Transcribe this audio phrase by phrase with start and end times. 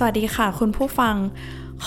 [0.00, 1.16] สวัสดีค่ะคุณผู้ฟัง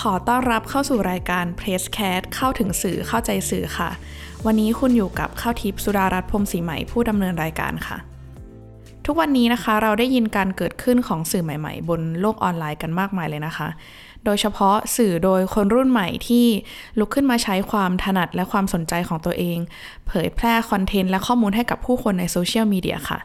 [0.00, 3.90] ขอต้อนรับเข้าสู่รายการ Press Cat เข้าถึงสื่อเข้าใจสื่อค่ะ
[4.46, 7.98] วันนี้คุณอยู่กับข้าวทิพย์สุดารัตน์พรมศรีใหม่ผู้ดำเนินรายการค่ะ
[9.06, 13.68] ทุกวันนี้นะคะเราได้ยินการเกิดขึ้นของสื่อใหม่ๆ บนโลกออนไลน์กันมากมายเลยนะคะ
[14.24, 16.46] โดยเฉพาะสื่อโดยคนรุ่นใหม่ที่
[16.98, 19.58] ลุกขึ้นมาใช้ความถนัดและความสนใจของตัวเอง
[20.06, 23.18] เผยแพร่คอนเทนต์และข้อมูลให้กับผู้คนในโซเชียลมีเดียค่ะ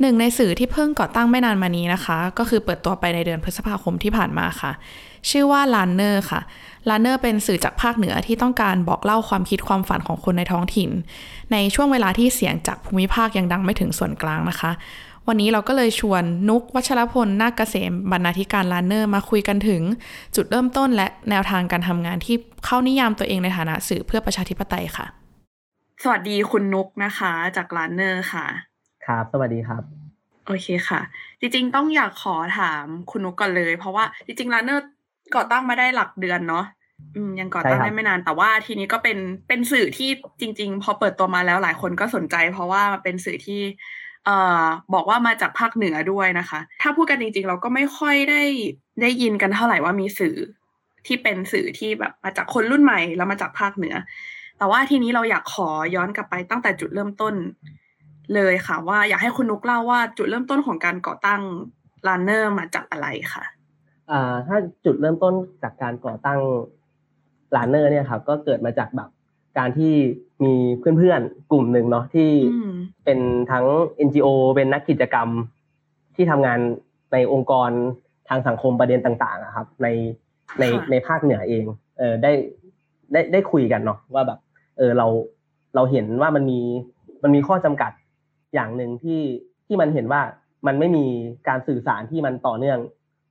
[0.00, 4.72] หนึ่งในสื่อที่เพิ่งก่อตั้งไม่นานมานี้นะคะ ก็คือเปิดตัวไปในเดือนพฤษภาคมที่ผ่านมาค่ะ
[5.30, 6.40] ชื่อว่า l a n n e r ค่ะ
[6.88, 10.90] l a n n e r เป็นสื่อจากภาคเหนือที่ต้องการบอกเล่าความคิดความฝันของคนในท้องถิ่น
[11.52, 14.70] ในช่วงเวลาที่เสียงจากภูมิภาคยังดังไม่ถึงส่วนกลางนะคะ
[15.28, 19.82] วันนี้เราก็เลยชวนนุกวัชรพลนาคเกษมบรรณาธิการลานเนอร์มาคุยกันถึง
[20.36, 25.06] จุดเริ่มต้นและแนวทางการทำงานที่เข้านิยามตัวเองในฐานะสื่อเพื่อประชาธิปไตยค่ะ
[26.02, 28.46] สวัสดีคุณนุกนะคะ จากลานเนอร์ค่ะ
[29.06, 29.82] ครับ สวัสดีครับ
[30.46, 31.00] โอเคค่ะ
[31.40, 34.84] จริงๆต้องอยากขอถามคุณนุกก่อนเลย เพราะว่าจริงๆลานเนอร์
[35.34, 36.64] ก่อตั้งมาได้หลักเดือนเนาะ
[37.16, 40.10] อืมยังก่อตั้งใช่ครับได้ไม่นานแต่ว่าทีนี้ก็เป็นเป็นสื่อที่
[40.40, 43.60] จริง ๆ พอเปิดตัวมาแล้วหลายคนก็สนใจ เพราะว่าเป็นสื่อที่
[44.24, 48.42] เอ่อบอกว่ามาจากภาคเหนือด้วยนะคะ ถ้าพูดกันจริง ๆ เราก็ไม่ค่อยได้
[49.02, 50.36] ได้ยินกันเท่าไหร่ว่ามีสื่อ
[51.06, 53.94] ที่เป็นสื่อที่แบบมาจากคนรุ่นใหม่แล้วมาจากภาคเหนือ
[54.58, 57.34] แต่ว่าทีนี้เราอยากขอย้อนกลับไปตั้งแต่จุดเริ่มต้น
[58.34, 61.40] เลยค่ะ ว่าอยากให้คุณนุกเล่าว่าจุดเริ่มต้นของการก่อตั้ง
[62.06, 63.44] ลานเนอร์มาจากอะไรค่ะ
[64.10, 66.40] อ่าถ้าจุดเริ่มต้นจากการก่อตั้ง
[67.56, 69.08] ลานเนอร์เนี่ยครับก็เกิดมาจากแบบ
[69.58, 69.92] การที่
[70.44, 70.54] มี
[70.98, 73.18] เพื่อนๆ กลุ่มหนึ่งเนาะที่อืมเป็น
[73.50, 73.64] ทั้ง
[74.06, 75.28] NGO เป็นนักกิจกรรม
[76.16, 76.58] ที่ทำงาน
[77.12, 77.70] ในองค์กร
[78.28, 79.88] ทางสังคมประเด็นต่างๆอะครับ ใน
[80.60, 81.64] ในค่ะในภาคเหนือเอง
[81.98, 82.32] เออได้
[83.12, 84.38] ได้ได้คุยกันเนาะว่าแบบ
[84.78, 85.06] เออเรา
[85.74, 86.60] เราเห็นว่ามันมี
[87.22, 87.92] มันมีข้อจำกัด
[88.54, 89.20] อย่างหนึ่งที่
[89.66, 90.22] ที่มันเห็นว่า
[90.66, 91.06] มันไม่มี
[91.48, 92.78] การสื่อสารที่มันต่อเนื่อง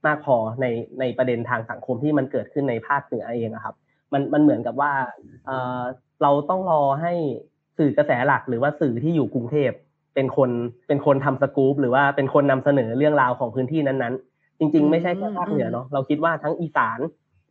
[0.08, 0.66] มากพอใน
[1.00, 3.76] ในประเด็นทางสังคมที่มันเกิดขึ้นในภาคเหนือเองอะครับ
[4.14, 4.94] มันมันเหมือนกับว่า
[5.46, 5.82] เออ
[6.22, 7.14] เราต้องรอให้
[7.78, 9.72] สื่อกระแสหลักหรือว่าสื่อที่อยู่กรุงเทพ
[10.16, 10.50] เป็นคน
[10.88, 17.00] เป็นคนทำสกู๊ปหรือว่าเป็นคนนำเสนอเรื่องราวของพื้นที่นั้นๆ จริง ๆ ไม่ใช่แค่ภาคเหนือเนาะเราคิดว่าทั้งอีสาน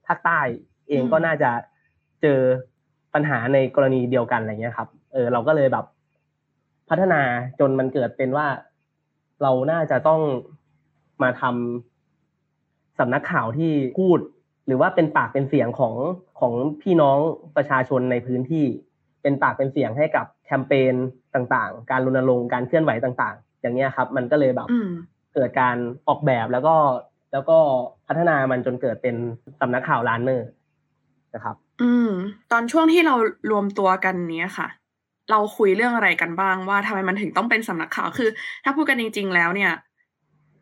[0.06, 0.40] ภาคใต้
[0.88, 1.50] เองอืมก็น่าจะ
[2.22, 2.38] เจอ
[3.14, 5.84] ปัญหาในกรณีเดียวกันอะไรเงี้ยครับเออเราก็เลยแบบ
[6.92, 7.22] พัฒนา
[7.60, 8.46] จนมันเกิดเป็นว่า
[9.42, 10.20] เราน่าจะต้อง
[11.22, 14.18] มาทำสำนักข่าวที่พูด
[14.66, 15.94] หรือว่าเป็นปากเป็นเสียงของ
[16.40, 17.18] ของพี่น้อง
[17.56, 18.64] ประชาชนในพื้นที่
[19.22, 20.94] เป็นปากเป็นเสียงให้กับแคมเปญ
[21.34, 24.90] ต่างๆ การรณรงค์การเคลื่อนไหวต่างๆ อย่างเงี้ยครับ มันก็เลยแบบอืม
[25.34, 25.76] เกิดการ
[26.08, 26.74] ออกแบบแล้วก็
[27.32, 27.58] แล้วก็
[28.06, 29.16] พัฒนามันจนเกิดเป็น
[29.60, 30.48] สำนักข่าวลานเนอร์
[31.34, 32.10] นะครับ อืม
[32.52, 33.14] ตอนช่วงที่เรา
[33.50, 34.68] รวมตัวกันเนี้ยค่ะ
[35.30, 38.30] เราคุยเรื่องอะไรกันบ้างว่าทำไมมันถึงต้องเป็นสำนักข่าวคือ
[38.64, 39.72] ถ้าพูดกันจริง ๆ แล้วเนี่ย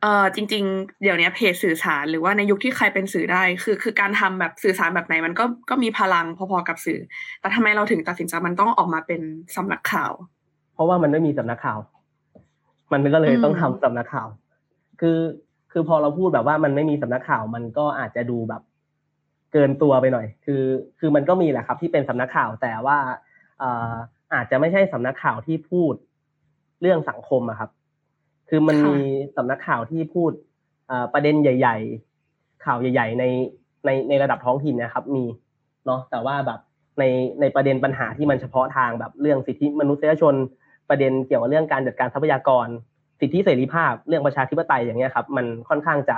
[0.03, 7.01] เออจริง ๆ เดี๋ยวนี้เพจสื่อสารหรือว่าในยุคที่ใครเป็นสื่อได้ คือ คือการทำแบบสื่อสารแบบไหนมันก็ก็มีพลังพอๆกับสื่อ
[7.41, 9.21] แต่ทำไมเราถึงตัดสินใจมันต้องออกมาเป็น
[9.57, 10.13] สำนักข่าว
[10.75, 11.79] เพราะว่ามันไม่มีสำนักข่าว
[12.93, 14.29] มันก็เลยต้องอืมทำสำนักข่าว
[15.01, 15.19] คือ
[15.73, 18.63] คือพอเราพูดแบบว่ามันไม่มีสำนักข่าว มันก็อาจจะดูแบบ
[19.53, 20.63] เกินตัวไปหน่อย คือ
[20.99, 22.99] คือมันก็มีแหละครับ ที่เป็นสำนักข่าวแต่ว่า
[23.59, 23.95] เอ่อ
[24.35, 25.95] อาจจะไม่ใช่สำนักข่าวที่พูด
[26.81, 27.71] เรื่องสังคมอะครับ
[28.49, 28.99] คือมันค่ะมี
[29.37, 30.33] สำนักข่าวที่พูด
[30.87, 31.77] เอ่อประเด็นใหญ่
[32.21, 33.25] ๆ ข่าวใหญ่ ๆ ใน
[33.85, 35.25] ในในระดับท้องถิ่นนะครับ มี
[35.87, 36.61] เนาะแต่ว่าแบบ
[36.99, 37.05] ใน
[37.41, 40.35] ในประเด็นปัญหาที่มันเฉพาะทางแบบเรื่องสิทธิมนุษยชน
[40.89, 42.67] ประเด็นเกี่ยวกับเรื่องการจัดการทรัพยากร
[43.21, 46.17] สิทธิเสรีภาพ เรื่องประชาธิปไตยอย่างเงี้ยครับ มันค่อนข้างจะ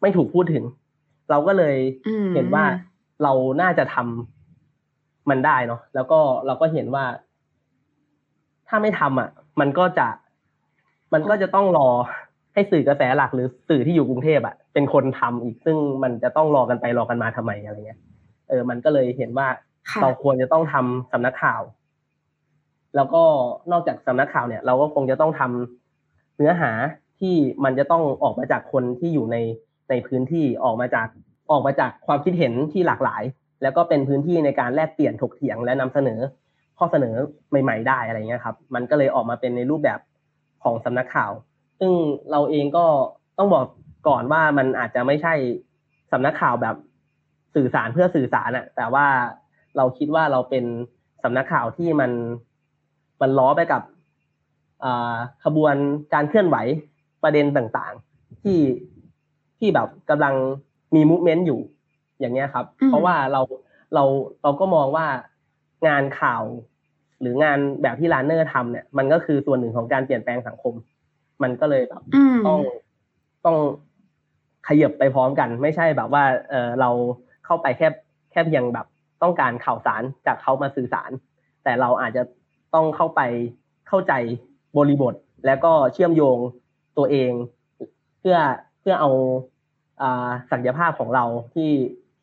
[0.00, 0.64] ไม่ถูกพูดถึง
[1.30, 1.76] เราก็เลย
[2.06, 2.64] อืมเห็นว่า
[3.22, 3.32] เรา
[3.62, 7.04] น่าจะทำมันได้เนาะแล้วก็เราก็เห็นว่า
[8.68, 9.28] ถ้าไม่ทำอะ
[9.60, 10.08] มันก็จะ
[11.12, 11.88] มันก็จะต้องรอ
[12.54, 18.00] ให้สื่อกระแสหลักหรือสื่อที่อยู่กรุงเทพอะเป็นคนทำอีกซึ่งมันจะต้องรอกันไปรอกันมาทำไมอะไรเงี้ย
[18.48, 19.48] เออ มันก็เลยเห็นว่า
[19.90, 21.62] ค่ะเราควรจะต้องทำสำนักข่าว
[22.96, 23.22] แล้วก็
[23.72, 26.70] นอกจากสำนักข่าวเนี่ย เราก็คงจะต้องทำเนื้อหา
[27.20, 27.34] ที่
[27.64, 29.36] มันจะต้องออกมาจากคนที่อยู่ใน
[29.90, 31.08] ในพื้นที่ออกมาจาก
[31.50, 33.22] ออกมาจากความคิดเห็นที่หลากหลาย
[33.62, 36.20] แล้วก็เป็นพื้นที่ในการแลกเปลี่ยนถกเถียงและนำเสนอ
[36.78, 37.14] ข้อเสนอ
[37.62, 40.00] ใหม่ ๆ ได้อะไรเงี้ยครับ มันก็เลยออกมาเป็นในรูปแบบ
[40.62, 41.32] ของสำนักข่าว
[41.80, 41.92] ซึ่ง
[42.30, 42.84] เราเองก็
[43.38, 43.64] ต้องบอก
[44.08, 45.34] ก่อนว่ามันอาจจะไม่ใช่
[46.12, 46.76] สำนักข่าวแบบ
[47.54, 49.06] สื่อสารเพื่อสื่อสารอะแต่ว่า
[49.76, 50.64] เราคิดว่าเราเป็น
[51.22, 52.10] สำนักข่าวที่มัน
[53.20, 53.82] มันล้อไปกับ
[55.44, 55.74] ขบวน
[56.14, 56.56] การเคลื่อนไหว
[57.22, 58.60] ประเด็นต่างๆ ที่
[59.58, 60.34] ที่แบบกำลัง
[60.94, 61.60] มีมูฟเมนต์อยู่
[62.20, 63.40] อย่างเงี้ยครับ เพราะว่าเรา
[63.94, 64.04] เรา
[64.42, 65.06] เราก็มองว่า
[65.88, 66.42] งานข่าว
[67.20, 70.74] หรืองานแบบที่ลานเนอร์ทำเนี่ย มันก็คือส่วนหนึ่งของการเปลี่ยนแปลงสังคม
[71.42, 72.02] มันก็เลยแบบ
[72.46, 72.60] ต้อง
[73.46, 73.56] ต้อง
[74.68, 76.90] ขยับไปพร้อมกัน ไม่ใช่แบบว่า เออเรา
[77.44, 77.88] เข้าไปแค่
[78.30, 78.86] แค่เพียงแบบ
[79.22, 81.10] ต้องการข่าวสารจากเขามาสื่อสาร
[81.64, 82.22] แต่เราอาจจะ
[82.74, 83.20] ต้องเข้าไป
[83.88, 84.12] เข้าใจ
[84.76, 85.14] บริบท
[85.46, 86.38] แล้วก็เชื่อมโยง
[86.98, 87.32] ตัวเอง
[88.20, 88.36] เพื่อ
[88.80, 89.10] เพื่อเอา
[90.50, 91.24] ศักยภาพของเรา
[91.54, 91.72] ที่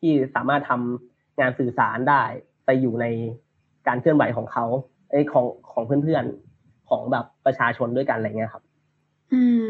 [0.06, 2.22] ี่สามารถทำงานสื่อสารได้
[2.64, 3.06] ไปอยู่ใน
[3.88, 4.64] การเคลื่อนไหวของเขา
[5.10, 8.62] ไอ้ของของเพื่อนๆของแบบประชาชนด้วยกันอะไรเงี้ยครับ
[9.32, 9.64] อืม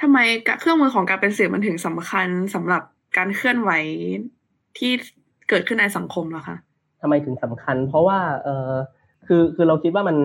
[0.00, 0.18] ทำไม
[0.60, 2.82] เครื่องมือของการเป็นสื่อมันถึงสำคัญสำหรับ
[3.16, 3.70] การเคลื่อนไหว
[4.78, 4.92] ที่
[5.48, 6.56] เกิดขึ้นในสังคมล่ะคะ
[7.00, 8.70] ทำไมถึงสำคัญ เพราะว่า เออ
[9.26, 10.16] คือคือเราคิดว่ามัน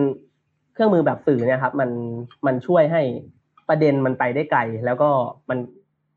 [0.72, 1.90] เครื่องมือแบบสื่อเนี่ยครับ มัน
[2.46, 3.02] มันช่วยให้
[3.68, 5.10] ประเด็นมันไปได้ไกล แล้วก็
[5.50, 5.58] มัน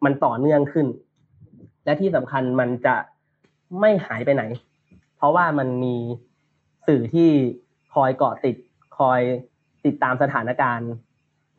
[0.05, 0.87] มันต่อเนื่องขึ้น
[1.85, 2.95] และที่สำคัญมันจะ
[3.79, 4.43] ไม่หายไปไหน
[5.17, 5.95] เพราะว่ามันมี
[6.87, 7.29] สื่อที่
[7.93, 8.55] คอยเกาะติด
[8.97, 9.19] คอย
[9.85, 10.89] ติดตามสถานการณ์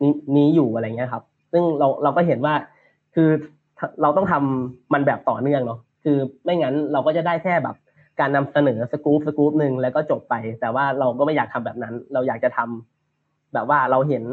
[0.01, 2.55] นี้นี้อยู่อะไรเงี้ยครับ ซึ่งเราเราก็เห็นว่า
[3.15, 3.29] คือ
[4.01, 7.75] เราต้องทำมันแบบต่อเนื่องเนาะคือไม่งั้นเราก็จะได้แค่แบบ
[8.19, 14.23] การนำเสนอสกู๊ปสกู๊ปหนึ่งแล้วก็จบไป แต่ว่าเราก็ไม่อยากทำแบบนั้น เราอยากจะทำแบบว่าเราเห็น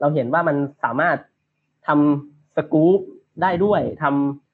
[0.00, 1.16] เราเห็นว่ามันสามารถ
[1.86, 2.98] ทำสกู๊ป
[3.42, 4.04] ได้ด้วยท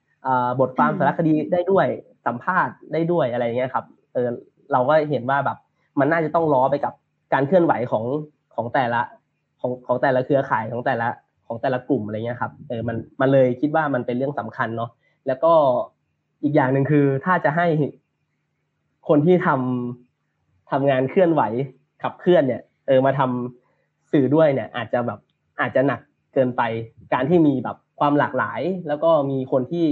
[0.04, 1.86] ำบทความสารคดีได้ด้วย
[2.26, 4.28] สัมภาษณ์ได้ด้วยอะไรเงี้ยครับเออ
[4.72, 5.58] เราก็เห็นว่าแบบ
[6.00, 6.92] มันน่าจะต้องล้อไปกับ
[7.32, 8.04] การเคลื่อนไหวของ
[8.54, 9.00] ของแต่ละ
[9.60, 11.08] ของของแต่ละเครือข่ายของแต่ละ
[11.46, 14.90] ของแต่ละกลุ่มอะไรเงี้ยครับเออมันมันเลยคิดว่ามันเป็นเรื่องสำคัญเนาะ
[15.26, 15.52] แล้วก็
[16.42, 17.66] อีกอย่างหนึ่งคือถ้าจะให้
[19.08, 21.42] คนที่ทำทำงานเคลื่อนไหว
[22.02, 25.18] ขับเคลื่อนเนี่ย เออมาทำสื่อด้วยเนี่ย อาจจะแบบ
[25.60, 26.00] อาจจะหนัก
[26.34, 26.62] เกินไป
[27.12, 29.86] การที่มีแบบความหลากหลาย แล้วก็มีคนที่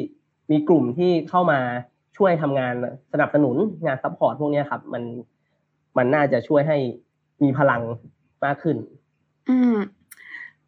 [0.50, 1.58] มีกลุ่มที่เข้ามา
[2.16, 2.74] ช่วยทำงาน
[3.12, 5.02] สนับสนุนงาน support พวกนี้ครับ มัน
[5.96, 6.78] มันน่าจะช่วยให้
[7.42, 7.82] มีพลัง
[8.44, 8.76] มากขึ้น
[9.48, 9.74] อืม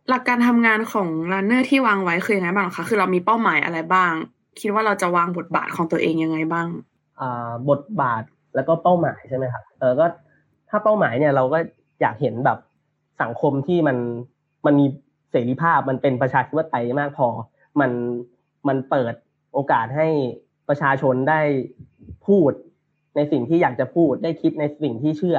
[0.09, 4.13] หลักการทำงานของรันเนอร์ที่วางไว้คือยังไงบ้างคะคือเรามีเป้าหมายอะไรบ้าง
[4.61, 6.67] คิดว่าเราจะวางบทบาทของตัวเองยังไงบ้าง
[7.21, 8.23] อ่าบทบาท
[8.55, 10.07] แล้วก็เป้าหมายใช่ไหมครับเออก็
[10.71, 11.59] ถ้าเป้าหมายเนี่ยเราก็
[12.01, 12.59] อยากเห็นแบบ
[13.23, 13.97] สังคมที่มัน
[14.67, 14.87] มันมี
[15.31, 17.29] เสรีภาพมันเป็นประชาธิปไตยมากพอ
[17.81, 17.91] มัน
[18.69, 19.15] มันเปิด
[19.53, 20.09] โอกาสให้
[20.69, 21.41] ประชาชนได้
[22.27, 22.53] พูด
[23.17, 25.39] ในสิ่งที่อยากจะพูดได้คิดในสิ่งที่เชื่อ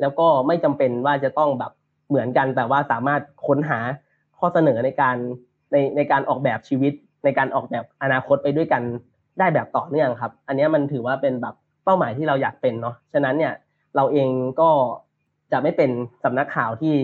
[0.00, 1.72] แล้วก็ไม่จำเป็นว่าจะต้องแบบ
[2.08, 3.78] เหมือนกัน แต่ว่าสามารถค้นหา
[4.38, 5.16] ข้อเสนอในการ
[5.72, 6.92] ในในการออกแบบชีวิต
[7.24, 8.82] ในการออกแบบอนาคตไปด้วยกัน
[9.38, 13.54] ได้แบบต่อเนื่องครับ อันนี้มันถือว่าเป็นแบบเป้าหมายที่เราอยากเป็นเนาะฉะนั้นเนี่ย
[13.96, 14.28] เราเอง
[14.60, 14.70] ก็
[15.52, 15.90] จะไม่เป็น
[16.24, 16.94] สำนักข่าวที่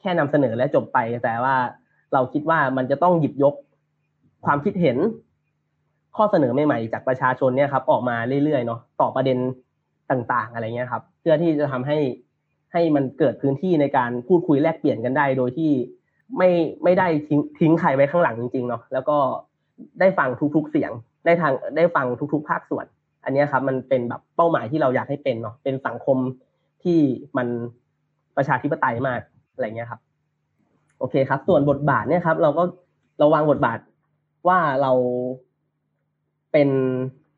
[0.00, 1.56] แค่นำเสนอและจบไป แต่ว่า
[2.12, 3.54] เราคิดว่ามันจะต้องหยิบยก
[4.44, 4.96] ความคิดเห็น
[6.16, 9.38] ข้อเสนอใหม่ๆจากประชาชนเนี่ยครับ ออกมาเรื่อยๆเนาะต่อประเด็น
[10.10, 11.98] ต่างๆ อะไรเงี้ยครับ เพื่อที่จะทำให้
[12.72, 15.70] ให้มันเกิดพื้นที่ในการพูดคุยแลกเปลี่ยนกันได้ โดยที่
[16.38, 16.50] ไม่
[16.84, 19.16] ไม่ได้ทิ้งทิ้งใครไว้ข้างหลังจริงๆเนาะแล้วก็
[20.00, 20.92] ได้ฟังทุกๆเสียง
[21.24, 22.86] ได้ทางได้ฟังทุกๆ ภาคส่วน
[23.24, 26.18] อันนี้ครับ มันเป็นแบบเป้าหมายที่เราอยากให้เป็นเนาะเป็นสังคม
[26.82, 26.98] ที่
[27.36, 27.48] มัน
[28.36, 29.20] ประชาธิปไตยมาก
[29.52, 30.00] อะไรเงี้ยครับ
[30.98, 32.62] โอเคครับ ส่วนบทบาทเนี่ยครับ เราก็
[33.18, 33.78] เราวางบทบาท
[34.48, 34.92] ว่าเรา
[36.52, 36.68] เป็น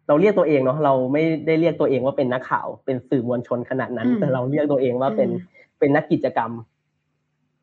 [0.09, 5.31] เราเรียกตัวเองเนาะเราไม่ได้เรียกตัวเองว่าเป็นนักข่าว เป็นสื่อมวลชนขนาดนั้น แต่เราเรียกตัวเองว่าเป็น
[5.79, 6.51] เป็นนักกิจกรรม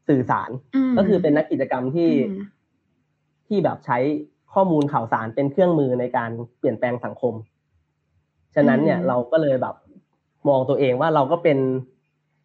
[0.07, 0.49] สื่อสาร
[0.97, 2.11] ก็คือเป็นนักกิจกรรมที่
[3.47, 3.97] ที่แบบใช้
[4.53, 7.33] ข้อมูลข่าวสารเป็นเครื่องมือในการเปลี่ยนแปลงสังคม
[8.55, 9.75] ฉะนั้นเนี่ยเราก็เลยแบบ
[10.49, 11.57] มองตัวเองว่าเราก็เป็น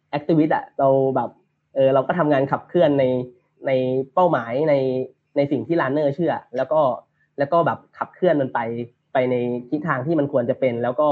[0.09, 1.29] แอคทิวิตอะเราแบบ
[1.75, 3.05] เออเราก็ทำงานขับเคลื่อนใน
[3.67, 3.71] ใน
[4.13, 4.73] เป้าหมายใน
[5.37, 6.81] ในสิ่งที่ลานเนอร์เชื่อ แล้วก็
[7.37, 8.59] แล้วก็แบบขับเคลื่อนมันไป
[9.13, 9.35] ไปใน
[9.69, 11.09] ทิศทางที่มันควรจะเป็น แล้วก็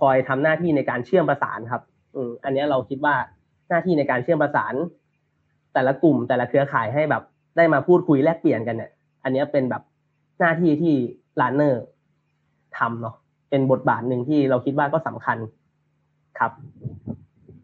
[0.00, 1.82] คอยทำหน้าที่ในการเชื่อมประสานครับ
[2.14, 3.14] อืมอันนี้เราคิดว่า
[3.68, 4.74] หน้าที่ในการเชื่อมประสาน
[5.74, 7.22] แต่ละกลุ่มแต่ละเครือข่ายให้แบบ
[7.56, 8.90] ได้มาพูดคุยแลกเปลี่ยนกันเนี่ย
[9.24, 9.82] อันนี้เป็นแบบ
[10.40, 10.94] หน้าที่ที่
[11.40, 11.84] ลานเนอร์
[12.78, 13.14] ทำเนาะ
[13.50, 15.38] เป็นบทบาทหนึ่งที่เราคิดว่าก็สำคัญ
[16.38, 16.52] ครับ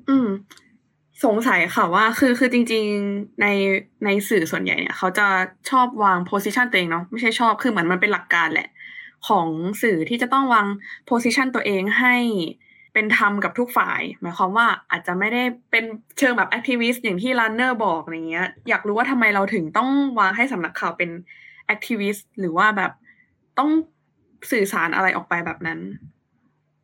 [0.08, 0.28] อืม
[1.24, 3.46] สงสัยค่ะว่าคือคือจริง ๆใน
[4.04, 5.26] ในสื่อส่วนใหญ่เนี่ยเขาจะ
[5.70, 8.68] ชอบวาง position ตัวเองเนาะไม่ใช่ชอบคือเหมือนมันเป็นหลักการแหละ
[9.28, 9.46] ของ
[9.82, 10.66] สื่อที่จะต้องวาง
[11.06, 12.16] position ตัวเองให้
[12.94, 15.84] เป็นธรรมกับทุกฝ่าย หมายความว่าอาจจะไม่ได้เป็น
[16.18, 21.10] เชิงแบบ activist อย่างที่ลานเนอร์บอกอะไรเงี้ย อยากรู้ว่าทำไมเราถึงต้องวางให้สำนักข่าวเป็น
[21.66, 22.92] activist หรือว่าแบบ
[23.58, 23.70] ต้อง
[24.50, 25.78] สื่อสารอะไรออกไปแบบนั้น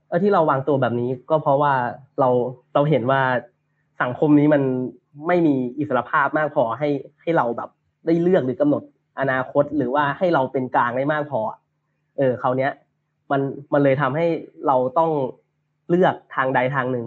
[0.08, 1.72] เออที่เราวางตัวแบบนี้ก็เพราะว่า
[2.20, 2.28] เรา
[2.74, 3.20] เราเห็นว่า
[4.02, 4.62] สังคมนี้มัน
[5.26, 6.88] ไม่มีอิสรภาพมากพอให้
[7.22, 7.70] ให้เราแบบ
[8.06, 8.82] ได้เลือกหรือกำหนด
[9.20, 11.40] อนาคตหรือว่าให้เราเป็นกลางได้มากพอ
[12.18, 12.72] เออเขาเนี้ย
[13.30, 13.40] มัน
[13.72, 14.26] มันเลยทำให้
[14.66, 15.10] เราต้อง
[15.88, 17.06] เลือกทางใดทางหนึ่ง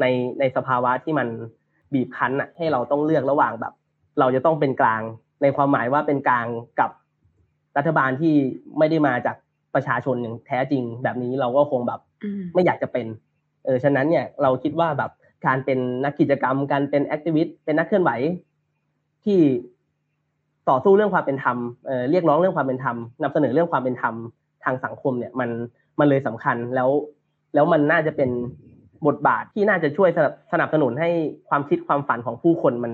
[0.00, 0.04] ใน
[0.38, 1.28] ในสภาวะที่มัน
[1.92, 3.72] บีบคั้นอะ ให้เราต้องเลือกระหว่างแบบ
[4.18, 5.02] เราจะต้องเป็นกลาง
[5.42, 6.46] ในความหมายว่าเป็นกลาง
[6.80, 6.90] กับ
[7.76, 8.34] รัฐบาลที่
[8.78, 9.36] ไม่ได้มาจาก
[9.74, 12.00] ประชาชนอย่างแท้จริง แบบนี้เราก็คงแบบ
[12.54, 13.06] ไม่อยากจะเป็น
[13.64, 15.10] เออฉะนั้นเนี่ย เราคิดว่าแบบ
[15.46, 18.10] การเป็นนักกิจกรรม การเป็นแอคทิวิตเป็นนักเคลื่อนไหว
[19.24, 19.40] ที่
[20.68, 24.14] ต่อสู้เรื่องความเป็นธรรมเเรียกร้องเรื่องความเป็นธรรมนำเสนอเรื่องความเป็นธรรม
[24.64, 25.50] ทางสังคมเนี่ยมัน
[25.98, 26.88] มันเลยสำคัญแล้ว
[27.54, 28.30] แล้วมันน่าจะเป็น
[29.06, 30.08] บทบาทที่น่าจะช่วย
[30.52, 31.10] สนับสนุนให้
[31.48, 32.92] ความคิดความฝันของผู้คนมัน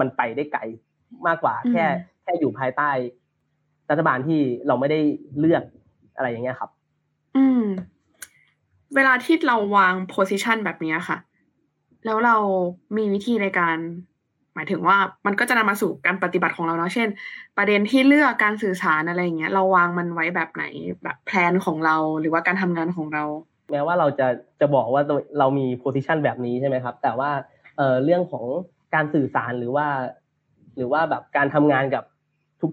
[0.00, 0.60] มันไปได้ไกล
[1.26, 1.86] มากกว่า แค่
[2.22, 2.90] แค่อยู่ภายใต้
[3.90, 5.00] รัฐบาลที่เราไม่ได้
[5.38, 5.62] เลือก
[6.16, 6.70] อะไรอย่างเงี้ยครับ
[7.36, 7.64] อืม
[8.94, 11.16] เวลาที่เราวางโพสิชันแบบนี้ค่ะ
[12.06, 12.36] แล้วเรา
[12.96, 13.76] มีวิธีในการ
[14.54, 14.96] หมายถึงว่า
[15.26, 17.08] มันก็จะนำมาสู่การปฏิบัติของเราเนาะเช่น
[17.56, 20.64] ประเด็นที่เลือกการสื่อสารอะไรอย่างเงี้ยเราวางมันไว้แบบไหน
[21.02, 23.24] แบบแพลนของเราหรือว่าการทำงานของเรา
[23.70, 24.26] แม้ว่าเราจะ
[24.60, 25.02] จะบอกว่า
[25.38, 27.30] เรามี position แบบนี้ใช่ไหมครับ แต่ว่า
[27.76, 28.44] เอ่อเรื่องของ
[28.94, 29.86] การสื่อสารหรือว่า
[30.76, 32.04] หรือว่าแบบการทำงานกับ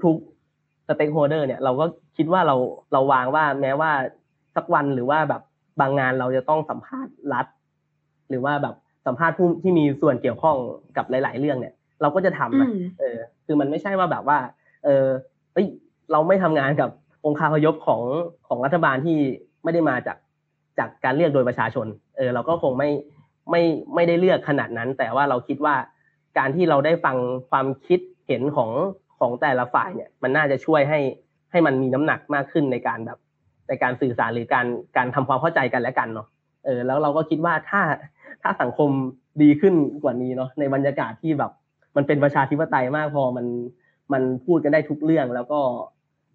[0.06, 1.86] ทุกๆ stakeholder เนี่ยเราก็
[2.18, 2.56] คิดว่าเรา
[2.94, 3.92] เราวางว่าแม้ว่า
[4.56, 5.42] สักวันหรือว่าแบบ
[5.80, 7.46] บางงานเราจะต้องสัมภาษณ์รัฐ
[8.30, 8.76] หรือว่าแบบ
[9.06, 10.56] สัมภาษณ์ผู้ที่มีส่วนเกี่ยวข้อง
[10.98, 12.70] กับหลาย ๆ เรื่องเนี่ย เราก็จะทำนะ
[13.00, 14.38] เออ คือมันไม่ใช่ว่าแบบว่า
[14.84, 15.08] เออ
[15.54, 15.68] เฮ้ย
[16.12, 16.90] เราไม่ทำงานกับ
[17.26, 18.02] องค์คาพยพของ
[18.48, 19.18] ของรัฐบาลที่
[19.64, 20.18] ไม่ได้มาจาก
[20.80, 22.90] จากการเลือกโดยประชาชน เออ เราก็คงไม่
[23.52, 23.62] ไม่
[23.96, 25.76] ไม่ได้เลือกขนาดนั้น แต่ว่าเราคิดว่า
[26.38, 27.18] การที่เราได้ฟัง
[27.50, 28.72] ความคิดเห็นของ
[29.20, 31.00] ของแต่ละฝ่ายเนี่ย มันน่าจะช่วยให้
[31.52, 33.20] ให้มันมีน้ำหนักมากขึ้นในการแบบ
[33.68, 34.66] ในการสื่อสารหรือการ
[34.98, 36.28] การทำความเข้าใจกันและกันเนาะ
[36.66, 37.82] เออแล้วเราก็คิดว่าถ้า
[38.44, 38.90] ถ้าสังคม
[39.42, 39.74] ดีขึ้น
[40.04, 41.52] กว่านี้เนาะในบรรยากาศที่แบบ
[41.96, 43.46] มันเป็นประชาธิปไตยมากพอมัน
[44.14, 45.60] มันพูดกันได้ทุกเรื่อง แล้วก็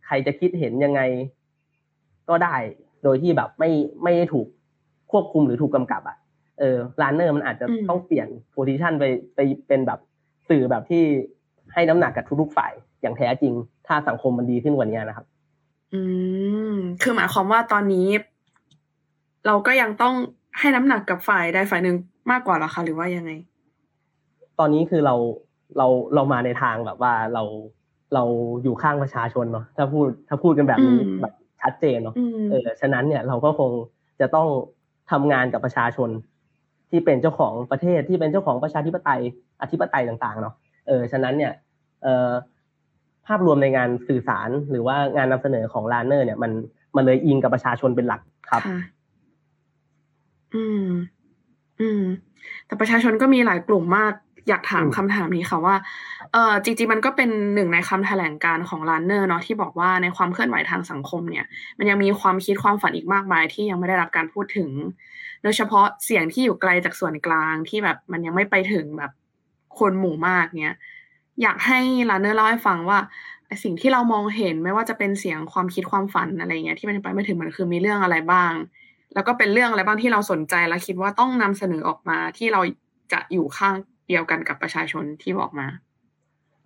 [0.07, 1.01] ใครจะคิดเห็นยังไง
[2.29, 2.57] ก็ได้
[3.05, 3.71] โดยที่แบบไม่
[4.03, 4.47] ไม่ได้ถูก
[5.13, 6.17] ควบคุมหรือถูกกำกับอะ
[6.59, 9.99] เออลานเนอร์มันอาจจะต้องเปลี่ยนโพซิชันไปไปเป็นแบบ
[10.49, 11.03] สื่อแบบที่
[11.73, 13.53] ให้น้ำหนักกับทุกๆฝ่ายอย่างแท้จริง
[13.87, 15.27] ถ้าสังคมมันดีขึ้นกว่านี้นะครับ
[15.95, 16.01] อื
[16.73, 18.09] ม คือหมายความว่าตอนนี้
[19.47, 20.15] เราก็ยังต้อง
[20.59, 21.97] ให้น้ำหนักกับฝ่ายใดฝ่ายหนึ่ง
[22.31, 23.31] มากกว่าหรอคะหรือว่ายังไง
[24.59, 25.15] ตอนนี้คือเรา
[25.79, 27.43] เราเรามาในทางแบบว่าเรา
[28.15, 28.25] เรา
[28.63, 32.15] อยู่ข้างประชาชนเนาะถ้าพูดถ้าพูดกันแบบนี้แบบชัดเจนเนาะ
[32.51, 33.71] เออฉะนั้นเนี่ยเราก็คง
[34.21, 34.49] จะต้อง
[35.11, 36.11] ทำงานกับประชาชน
[36.91, 39.21] ที่เป็นเจ้าของประเทศที่เป็นเจ้าของประชาธิปไตย
[39.63, 40.55] อธิปไตยต่างๆเนาะ
[40.87, 41.53] เออฉะนั้นเนี่ย
[42.03, 42.31] เอ่อ
[43.27, 46.53] ภาพรวมในงานสื่อสารหรือว่างานนำเสนอของลานเนอร์เนี่ยมัน
[46.97, 48.63] มันเลยอิงกับประชาชนเป็นหลักครับ
[50.55, 50.87] อืม
[51.81, 52.03] อืม
[52.67, 54.13] แต่ประชาชนก็มีหลายกลุ่มมาก
[54.49, 55.77] อยากถามคำถามนี้ค่ะว่า
[56.33, 61.45] เออจริงๆมันก็เป็นหนึ่งในคำแถลงการของลานเนอร์เนาะที่บอกว่าในความเคลื่อนไหวทางสังคมเนี่ย
[61.79, 64.71] มันยังมีความคิดความฝันอีกมากมายที่ยังไม่ได้รับการพูดถึง
[65.43, 69.13] โดยเฉพาะเสียงที่อยู่ไกลจากส่วนกลางที่แบบมันยังไม่ไปถึงแบบ
[69.79, 70.77] คนหมู่มากเนี่ย
[71.43, 71.79] อยากให้
[72.11, 72.99] ลานเนอร์เล่าให้ฟังว่า
[73.65, 78.53] สิ่งที่เรามองเห็นไม่ว่าจะเป็นเสียงความคิดความฝันอะไรเงี้ยที่มันไปไม่ถึงมันคือมีเรื่องอะไรบ้าง
[79.15, 82.61] แล้วก็เป็นเรื่องอะไรบ้างที่เราสนใจและคิดว่าต้องนำเสนอออกมาที่เรา
[83.13, 83.75] จะอยู่ข้าง
[84.09, 85.67] เดียวกันกับประชาชนที่บอกมา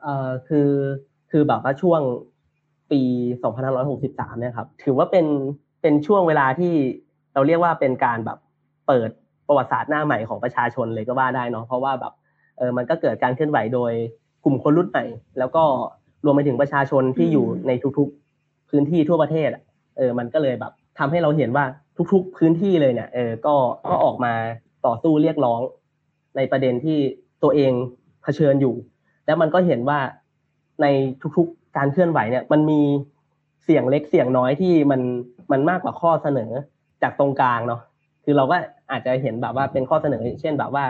[0.03, 0.71] เอ่อคือ
[1.31, 2.01] คือแบบว่าช่วง
[2.91, 3.01] ปี
[3.71, 5.27] 2563 เนี่ยครับ ถือว่าเป็น
[5.83, 6.75] เป็นช่วงเวลาที่
[7.35, 8.39] เราเรียกว่าเป็นการแบบ
[8.87, 9.11] เปิด
[9.49, 12.13] ประวัติศาสตร์หน้าใหม่ของประชาชนเลยก็ว่าได้เนาะเพราะว่าแบบ
[12.59, 13.93] เออมันก็เกิดการเคลื่อนไหวโดย
[14.45, 15.05] กลุ่มคนรุ่นใหม่
[15.39, 15.65] แล้วก็
[16.25, 19.51] รวมไปถึงประชาชนที่อยู่ในทุกๆพื้นที่ทั่วประเทศ
[19.97, 21.65] เออมันก็เลยแบบทำให้เราเห็นว่า
[22.13, 23.55] ทุก ๆ พื้นที่เลยเนี่ยเออก็
[23.89, 24.35] ก็ออกมา
[24.87, 25.61] ต่อสู้เรียกร้อง
[26.37, 26.99] ในประเด็นที่
[27.43, 27.73] ตัวเอง
[28.23, 28.75] เผชิญอยู่
[29.27, 30.01] แล้วมันก็เห็นว่า
[30.83, 30.87] ใน
[31.37, 32.81] ทุกๆการเคลื่อนไหวเนี่ยมันมี
[33.65, 35.01] เสียงเล็กเสียงน้อยที่มัน
[35.53, 36.51] มันมากกว่าข้อเสนอ
[37.03, 37.81] จากตรงกลางเนาะ
[38.25, 38.57] คือเราก็
[38.91, 40.85] อาจจะเห็นแบบว่าเป็นข้อเสนอ เช่นแบบว่า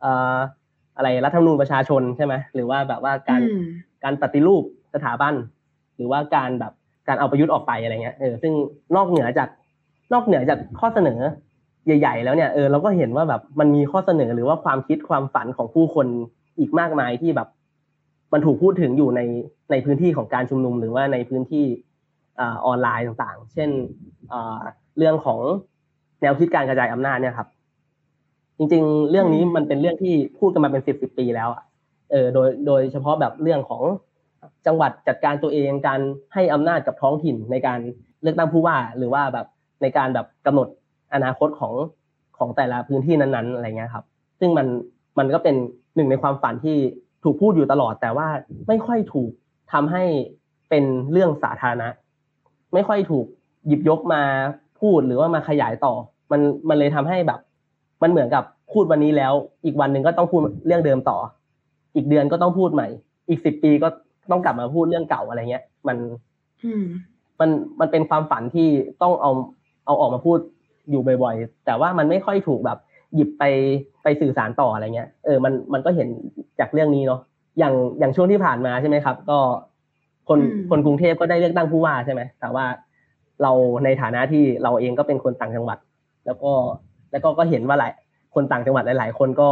[0.00, 0.36] เอ่อ
[0.96, 3.40] อะไรรัฐธรรมนูญประชาชนใช่ไหมหรือว่าแบบว่าการ
[4.04, 4.62] การปฏิรูป
[4.94, 5.34] สถาบัน
[5.96, 6.72] หรือว่าการแบบ
[7.08, 8.52] การเอาประยุทธ์ออกไปอะไรเงี้ยเออซึ่ง
[8.96, 9.48] นอกเหนือจาก
[10.12, 11.20] นอกเหนือจากข้อเสนอ
[11.86, 16.06] ใหญ่ ๆ แล้วเนี่ยเออเราก็เห็นว่าแบบมันมีข้อเสนอหรือว่าความคิดความฝันของผู้คน
[16.58, 17.48] อีกมากมายที่แบบ
[18.32, 19.20] มันถูกพูดถึงอยู่ใน
[19.70, 21.64] ในพื้นที่ของการชุมนุมหรือว่าในพื้นที่
[22.38, 23.70] ออนไลน์ต่างๆ เช่น
[24.98, 25.40] เรื่องของ
[26.20, 27.48] แนวคิดการกระจายอำนาจเนี่ยครับ
[28.58, 31.62] จริง ๆ เรื่องนี้มันเป็นเรื่องที่พูดกันมาเป็นสิบสิบปีแล้วอะ
[32.10, 33.82] เออโดยโดยเฉพาะแบบเรื่องของ
[34.66, 36.00] จังหวัดจัดการตัวเองการ
[36.34, 37.78] ให้อำนาจกับท้องถิ่นในการ
[38.22, 39.46] เลือกตั้งผู้ว่า หรือว่าแบบ
[39.82, 40.68] ในการแบบกำหนด
[41.14, 41.74] อนาคตของ
[42.38, 44.04] ของแต่ละพื้นที่นั้นๆอะไรเงี้ยครับ
[44.40, 44.66] ซึ่งมัน
[45.18, 45.56] มันก็เป็น
[45.96, 46.76] หนึ่งในความฝันที่
[47.24, 48.28] ถูกพูดอยู่ตลอด แต่ว่า
[48.68, 49.30] ไม่ค่อยถูก
[49.72, 50.04] ทำให้
[50.70, 51.88] เป็นเรื่องสาธารณะ
[52.74, 53.26] ไม่ค่อยถูก
[53.66, 54.22] หยิบยกมา
[54.80, 55.94] พูดหรือว่ามาขยายต่อ
[56.32, 57.40] มันมันเลยทำให้แบบ
[58.02, 59.32] มันเหมือนกับพูดวันนี้แล้ว
[59.64, 61.18] อีกวันหนึ่งก็ต้องพูดเรื่องเดิมต่อ
[61.94, 62.88] อีกเดือนก็ต้องพูดใหม่
[63.28, 63.88] อีกสิบปีก็
[64.30, 65.96] ต้องกลับมาพูดเรื่องเก่าอะไรเงี้ย มัน
[67.40, 68.68] มันมันเป็นความฝันที่
[69.02, 69.30] ต้องเอา
[69.86, 70.38] เอาออกมาพูด
[70.90, 72.78] อยู่บ่อยๆ แต่ว่ามันไม่ค่อยถูกแบบ
[73.14, 73.44] หยิบไป
[74.02, 76.08] ไปสื่อสารต่ออะไรเงี้ย เออ มันมันก็เห็น
[76.60, 77.20] จากเรื่องนี้เนาะ
[77.58, 79.38] อย่างอย่างช่วงที่ผ่านมาใช่ไหมครับ ก็
[80.28, 80.38] คน
[80.70, 82.64] คนกรุงเทพก็ได้เลือกตั้งผู้ว่าใช่ไหม แต่ว่า
[83.42, 83.52] เรา
[83.84, 85.78] ในฐานะที่เราเองก็เป็นคนต่างจังหวัด
[86.26, 86.52] แล้วก็
[87.12, 87.92] แล้วก็ก็เห็นว่าหลาย
[88.34, 89.50] คนต่างจังหวัดหลาย ๆ คนก็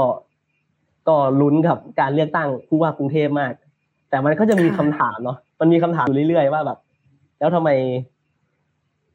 [1.08, 3.52] ก็ลุ้นกับการเลือกตั้งผู้ว่ากรุงเทพมาก
[4.10, 6.78] แต่มันก็จะมีคำถามเนาะ มันมีคำถามอยู่เรื่อยๆว่าแบบ
[7.38, 7.70] แล้วทำไม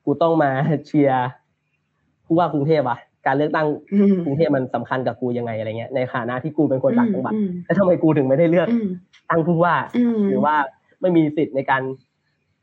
[0.06, 0.52] กูต้องมา
[0.88, 1.28] เชียร์
[2.26, 3.68] ผู้ว่ากรุงเทพอะการเลือกตั้ง
[4.26, 7.34] กรุงเทพมันสำคัญกับกูยังไงอะไรเงี้ยในฐานะที่กูเป็นคนต่างจังหวัด
[7.66, 8.68] แล้วทำไมกูถึงไม่ได้เลือก
[9.30, 9.76] ตั้งผู้ว่า
[10.30, 10.56] หรือว่า
[11.02, 11.82] ไม่มีสิทธิ์ในการ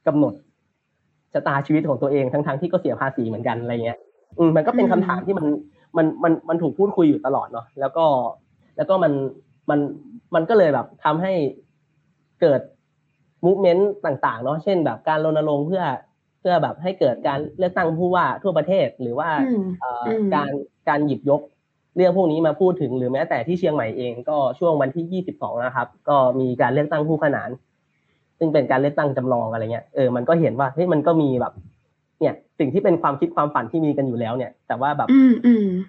[0.06, 0.34] กำหนด
[1.32, 3.98] ชะตาชีวิตของตัวเองทั้งๆที่ก็เสียภาษีเหมือนกันอะไรเงี้ย
[4.38, 5.46] อืมมันก็เป็นคำถามที่มัน
[5.96, 8.04] มันมันมันถูกพูดคุยอยู่ตลอดเนาะแล้วก็
[8.76, 9.12] แล้วก็มัน
[9.70, 9.78] มัน
[10.34, 11.32] มันก็เลยแบบทำให้
[12.40, 12.60] เกิด
[13.44, 19.28] มูฟเมนต์ต่าง ๆ เนาะเช่นแบบการรณรงค์เพื่อเพื่อแบบให้เกิดการเลือกตั้งผู้ว่าทั่วประเทศหรือว่า
[20.34, 20.50] การ
[20.88, 21.40] การหยิบยก
[21.96, 27.50] เรื่องพวกนี้มาพูดถึงหรือแม้แต่ที่เชียงใหม่เองก็ช่วงวันที่ 22 นะครับ ก็มีการเลือกตั้งผู้ขนาน
[28.38, 31.52] ซึ่งเป็นการเลือกตั้งจำลองอะไรเงี้ยเออมันก็เห็นว่าเฮ้ยมันก็มีแบบ
[32.20, 35.08] เนี่ย สิ่งที่เป็นความคิดความฝันที่มีกันอยู่แล้วเนี่ย แต่ว่าแบบ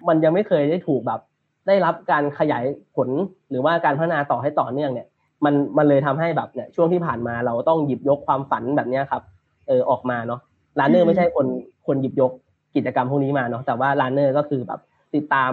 [0.08, 1.20] มันยังไม่เคยได้ถูกแบบ
[1.66, 3.08] ได้รับการขยายผล
[3.50, 5.06] หรือว่าการพัฒนาต่อให้ต่อเนื่องเนี่ย
[5.44, 9.22] มันมันเลยทำให้แบบเนี่ยช่วงที่ผ่านมาเราต้องหยิบยกความฝันแบบเนี้ยครับ
[9.68, 10.40] เออออกมาเนาะ
[10.78, 11.46] ลานเนอร์ไม่ใช่คน
[11.86, 12.32] คนหยิบยก
[12.76, 14.80] กิจกรรมพวกนี้มาเนาะแต่ว่าลานเนอร์ก็คือแบบ
[15.14, 15.50] ติดตาม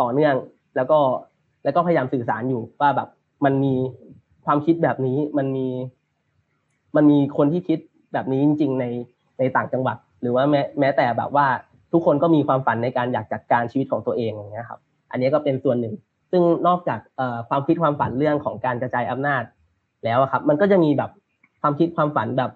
[0.00, 0.34] ต่อเนื่อง
[0.76, 0.98] แล้วก็
[1.64, 3.08] แล้วก็พยายามสื่อสารอยู่ว่าแบบ
[3.44, 3.74] มันมี
[4.46, 5.68] ความคิดแบบนี้มันมี
[6.96, 7.78] มันมีคนที่คิด
[8.12, 8.84] แบบนี้จริง ๆ ใน
[9.38, 11.46] ในต่างจังหวัด หรือว่าแม้แม้แต่แบบว่า
[11.92, 15.94] ทุกคนก็มีความฝันในการอยากจัดการชีวิตของตัวเองอย่างเงี้ยครับ อันนี้ก็เป็นส่วนหนึ่ง
[16.30, 17.00] ซึ่งนอกจาก
[17.48, 19.42] ความคิดความฝันเรื่องของการกระจายอำนาจ
[20.04, 21.10] แล้วครับ มันก็จะมีแบบ
[21.62, 22.50] ความคิดความฝันแบบ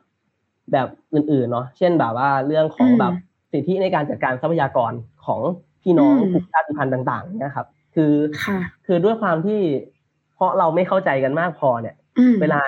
[0.73, 3.13] แบบอื่นๆเนาะเช่นแบบว่าเรื่องของแบบ
[3.53, 4.93] สิทธิในการจัดการทรัพยากร
[5.27, 5.41] ของ
[5.83, 8.13] พี่น้องกลุ่มชาติพันธุ์ต่าง ๆ นะครับ คือ
[8.87, 9.61] คือด้วยความที่
[10.35, 11.97] เพราะเราไม่เข้าใจกันมากพอเนี่ย
[12.41, 12.61] เวลา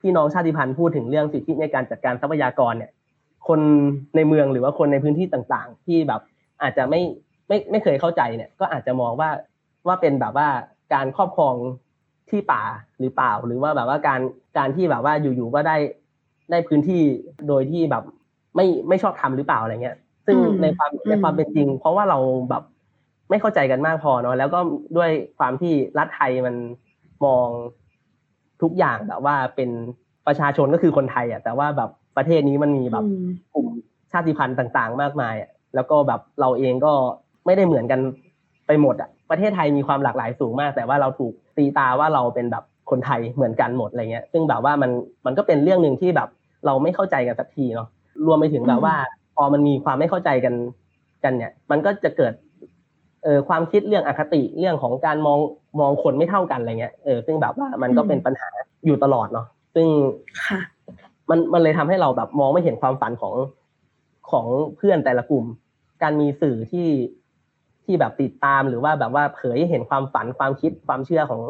[0.00, 2.92] พี่น้องชาติพันธุ์พูดถึงเรื่องสิทธิในการจัดการทรัพยากรเนี่ย
[3.48, 3.60] คน
[4.16, 6.20] ในเมืองหรือว่าคนในพื้นที่ต่างๆ ที่แบบ
[6.62, 7.00] อาจจะไม่
[7.48, 9.30] ไม่ไม่เคยเข้าใจเนี่ย ก็อาจจะมองว่า
[9.86, 10.48] ว่าเป็นแบบว่า
[10.94, 11.54] การครอบครอง
[12.30, 12.62] ที่ป่า
[13.00, 14.20] หรือเปล่า หรือว่าแบบว่าการ
[14.58, 15.76] การที่แบบว่าอยู่ๆก็ได้
[16.50, 17.02] ได้พื้นที่
[17.48, 18.04] โดยที่แบบ
[18.56, 22.18] ไม่ไม่ชอบทำหรือเปล่าอะไรเงี้ย ซึ่งในความในความเป็นจริง เพราะว่าเรา
[22.50, 22.62] แบบ
[23.30, 24.58] ไม่เข้าใจกันมากพอเนาะแล้วก็
[24.96, 26.54] ด้วยความที่รัฐไทยมัน
[27.24, 27.48] มอง
[28.62, 29.70] ทุกอย่างแบบว่าเป็น
[30.26, 33.04] ประชาชนก็คือคนไทยอะแต่ว่าแบบประเทศนี้มันมีแบบ
[33.54, 33.66] กลุ่ม
[34.12, 36.92] ชาติพันธุ์ต่าง ๆ มากมายอะแล้วก็แบบเราเองก็
[37.46, 38.00] ไม่ได้เหมือนกัน
[38.66, 44.90] ไปหมดอะประเทศไทยมีความหลากหลายสูงมาก แต่ว่าเราถูกตีตาว่าเราเป็นแบบ คนไทยเหมือนกันหมดอะไรเงี้ย ซึ่งแบบว่ามัน
[45.26, 46.28] มันก็เป็นเรื่องหนึ่งที่แบบ
[46.66, 47.88] เราไม่เข้าใจกันสักทีเนาะ
[48.26, 48.94] รวมไปถึงแบบว่า
[49.36, 50.54] พอมันมีความไม่เข้าใจกัน
[51.24, 52.32] กันเนี่ย มันก็จะเกิด
[53.24, 55.38] เออความคิดเรื่องอคติเรื่องของการมอง
[55.80, 58.48] มองคนไม่เท่ากันอะไรเงี้ยเออซึ่งแบบว่ามันก็เป็นปัญหา
[58.86, 59.86] อยู่ตลอดเนาะซึ่ง
[61.30, 63.34] มันมันเลยทำให้เราแบบมองไม่เห็นความฝันของ
[64.30, 64.46] ของ
[64.76, 65.44] เพื่อนแต่ละกลุ่ม
[66.02, 66.88] การมีสื่อที่
[67.84, 71.40] ที่แบบติดตามหรือว่าแบบว่าเผยเห็นความฝันความคิดความเชื่อของ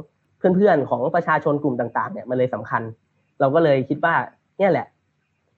[0.56, 2.82] เพื่อนๆของประชาชนกลุ่มต่าง ๆ เนี่ยมันเลยสำคัญ
[3.40, 4.14] เราก็เลยคิดว่า
[4.58, 4.86] เนี่ยแหละ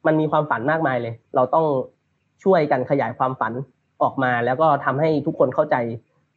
[0.07, 1.67] มันมีความฝันมากมายเลย เราต้อง
[2.45, 3.53] ช่วยกันขยายความฝัน
[4.03, 5.77] ออกมา แล้วก็ทำให้ทุกคนเข้าใจ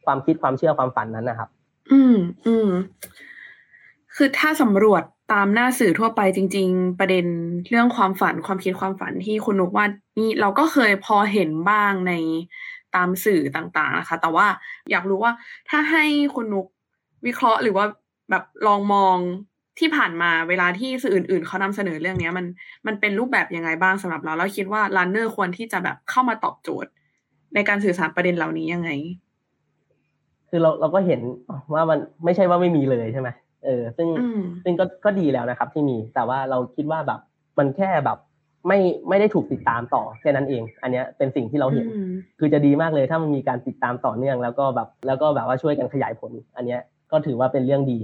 [0.04, 1.48] ความคิดความเชื่อความฝันนั้นนะครับ
[1.92, 2.70] อืมอืม
[4.16, 7.26] คือถ้าสำรวจตามหน้าสื่อทั่วไปจริง ๆ ประเด็น
[7.70, 9.86] เรื่องความฝันความคิดความฝันที่คุณนุกว่า
[10.18, 12.12] นี่เราก็เคยพอเห็นบ้างใน
[12.94, 14.46] ตามสื่อต่างๆนะคะ แต่ว่า
[14.90, 15.32] อยากรู้ว่า
[15.68, 16.66] ถ้าให้คุณนุก
[17.26, 17.84] วิเคราะห์หรือว่า
[18.32, 19.16] แบบลองมอง
[19.78, 22.46] ที่ผ่านมาเวลาที่สื่ออื่น ๆเขานำเสนอเรื่องนี้มัน
[22.86, 26.90] มันเป็นรูปแบบยังไงบ้างสำหรับเราแล้วคิดว่าลันเนอร์ควรที่จะแบบเข้ามาตอบโจทย์
[27.54, 28.90] ในการสื่อสารประเด็นเหล่านี้ยังไง
[30.48, 31.20] คือเราเราก็เห็น
[31.74, 33.28] ว่ามันไม่ใช่ว่าไม่มีเลยใช่ไหม
[33.64, 34.08] เออ ซึ่ง
[34.64, 37.20] ซึ่งก็ก็ดีแล้วนะครับ ที่มีแต่ว่าเราคิดว่าแบบ
[37.58, 38.18] มันแค่แบบ
[38.68, 41.86] ไม่ไม่ได้ถูกติดตามต่อแค่นั้นเอง อันเนี้ยเป็นสิ่งที่เราเห็น
[42.38, 46.80] คือจะดีมากเลยถ้ามันมีการติดตามต่อเนื่อง แล้วก็แบบแล้วก็แบบว่าช่วยกันขยายผล อันเนี้ย
[47.12, 47.98] ก็ถือว่าเป็นเรื่องดี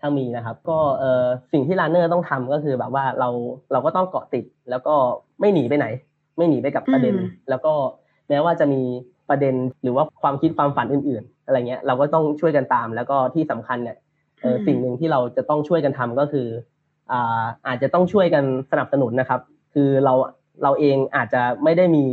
[0.00, 3.28] ถ้ามีนะครับ ก็เออสิ่งที่รันเนอร์ต้องทำก็คือแบบว่าเรา
[3.72, 4.94] เราก็ต้องเกาะติด แล้วก็
[5.40, 5.86] ไม่หนีไปไหน
[6.36, 7.14] ไม่หนีไปกับประเด็น
[7.50, 7.72] แล้วก็
[8.28, 8.82] แม้ว่าจะมี
[9.28, 13.96] ประเด็นหรือว่าความคิดความฝันอื่น ๆ อะไรเงี้ย เราก็ต้องช่วยกันตาม แล้วก็ที่สำคัญเนี่ย
[14.42, 16.48] เออสิ่งหนึ่งที่เราจะต้องช่วยกันทำก็คือ
[17.12, 19.40] อ่าอาจจะต้องช่วยกันสนับสนุนนะครับ
[19.74, 20.14] คือเรา
[20.62, 22.04] เราเองอาจจะไม่ได้มี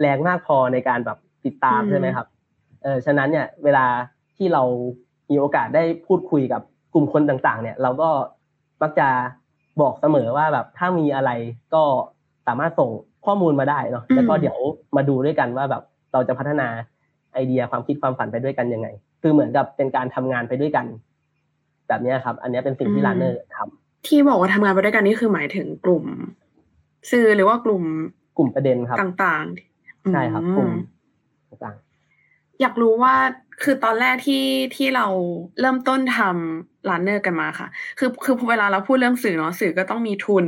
[0.00, 2.26] แรงมากพอในการแบบติดตามใช่ไหมครับ
[2.82, 3.86] เออฉะนั้นเนี่ยเวลา
[4.36, 4.62] ที่เรา
[5.30, 6.62] มีโอกาสได้พูดคุยกับ
[6.94, 8.08] กลุ่มคนต่างๆ เนี่ยเราก็
[8.82, 9.08] มักจะ
[9.80, 11.30] บอกเสมอว่าแบบถ้ามีอะไร
[11.74, 11.82] ก็
[12.46, 12.90] สามารถส่ง
[13.26, 14.58] ข้อมูลมาได้เนาะแล้วก็เดี๋ยว
[14.96, 16.68] มาดูด้วยกันว่าแบบเราจะพัฒนา
[17.32, 18.88] ไอเดียความคิดความฝันไปด้วยกันยังไง
[19.22, 20.86] คือเหมือนกับเป็นการทำงานไปด้วยกัน
[21.88, 26.04] แบบนี้ครับ อันนี้เป็นสิ่งที่ลานเนอร์ทำที่บอกว่าทำงานไปด้วยกันนี่คือหมายถึงกลุ่ม
[27.10, 27.82] สื่อหรือว่ากลุ่ม
[28.36, 30.70] กลุ่มประเด็นครับต่างๆใช่ครับกลุ่ม
[31.48, 31.83] ต่างๆ
[32.60, 33.14] อยากรู้ว่า
[33.62, 34.44] คือตอนแรกที่
[34.76, 35.06] ที่เรา
[35.60, 40.46] เริ่มต้นทำลานเนอร์กันมาค่ะ คือคือเวลาเราพูดเรื่องสื่อเนาะสื่อก็ต้องมีทุน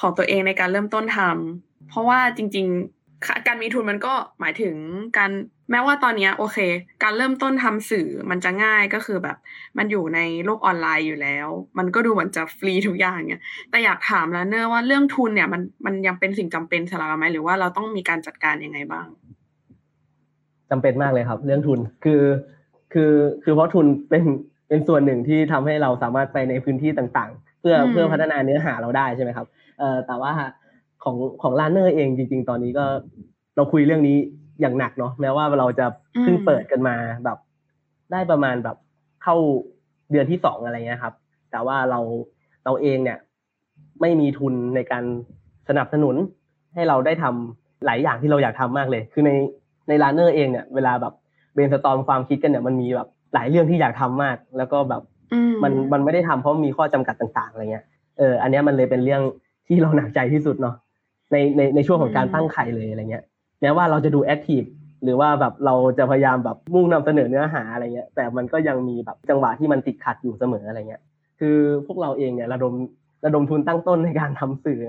[0.00, 4.74] ของตัวเองในการเริ่มต้นทำเพราะว่าจริง ๆ การมีทุนมันก็หมายถึง
[5.18, 5.30] การ
[5.70, 6.58] แม้ว่าตอนนี้โอเค
[7.02, 9.36] การเริ่มต้นทำสื่อมันจะง่ายก็คือแบบ
[9.78, 19.06] มันอยู่ในโลกออนไลน์อยู่แล้ว มันก็ดูเหมือนจะฟรีทุกอย่างเนี่ยแต่อยากถามแล้วเนอร์ว่าเรื่องทุนเนี่ยมันมันยังเป็นสิ่งจำเป็นสำหรับเราไหมหรือว่าเราต้องมีการจัดการยังไงบ้าง
[20.70, 22.22] จำเป็นมากเลยครับ เรื่องทุนคือ
[22.92, 23.12] คือ
[23.44, 24.24] คือเพราะทุนเป็น
[24.68, 29.46] เป็นส่วนหนึ่งที่ทำให้เราสามารถไปในพื้นที่ต่างๆ เพื่อเพื่อพัฒนาเนื้อหาเราได้ใช่ไหมครับ
[29.78, 30.32] เอ่อแต่ว่า
[31.04, 32.84] ของของลานเนอร์เองจริง ๆ ตอนนี้ก็
[33.56, 34.16] เราคุยเรื่องนี้
[34.60, 35.86] อย่างหนักเนาะแม้ว่าเราจะ
[36.22, 37.38] เพิ่งเปิดกันมาแบบ
[38.12, 38.76] ได้ประมาณแบบ
[39.22, 39.36] เข้า
[40.10, 41.14] เดือนที่สองอะไรเงี้ยครับ
[41.50, 42.00] แต่ว่าเรา
[42.64, 43.18] เราเองเนี่ย
[44.00, 45.04] ไม่มีทุนในการ
[45.68, 46.14] สนับสนุน
[46.74, 49.30] ให้เราได้ทำหลายอย่างที่เราอยากทำมากเลย คือใน
[49.88, 51.14] ในลานเนอร์เองเนี่ยเวลาแบบ
[51.54, 55.02] brainstorm ความคิดกันเนี่ยมันมีแบบหลายเรื่องที่อยากทำมาก แล้วก็แบบ
[55.62, 57.84] มันมันไม่ได้ทำเพราะมีข้อจำกัดต่าง ๆอะไรเงี้ย
[58.18, 59.22] เอออันนี้มันเลยเป็นเรื่อง
[59.68, 60.74] ที่เราหนักใจที่สุดเนาะ
[61.32, 63.24] ในในในช่วงของการตั้งไข่เลยอะไรเงี้ย
[63.60, 64.62] แม้ว่าเราจะดูแอคทีฟ
[65.04, 71.02] หรือว่าแบบเราจะพยายามแบบมุ่งนำเสนอเนื้อหาอะไรเงี้ยแต่มันก็ยังมีแบบจังหวะที่มันติดขัดอยู่เสมออะไรเงี้ย
[71.40, 72.74] คือพวกเราเองเนี่ยระดม
[73.24, 74.80] ระดมทุนตั้งต้นในการทำสื่อ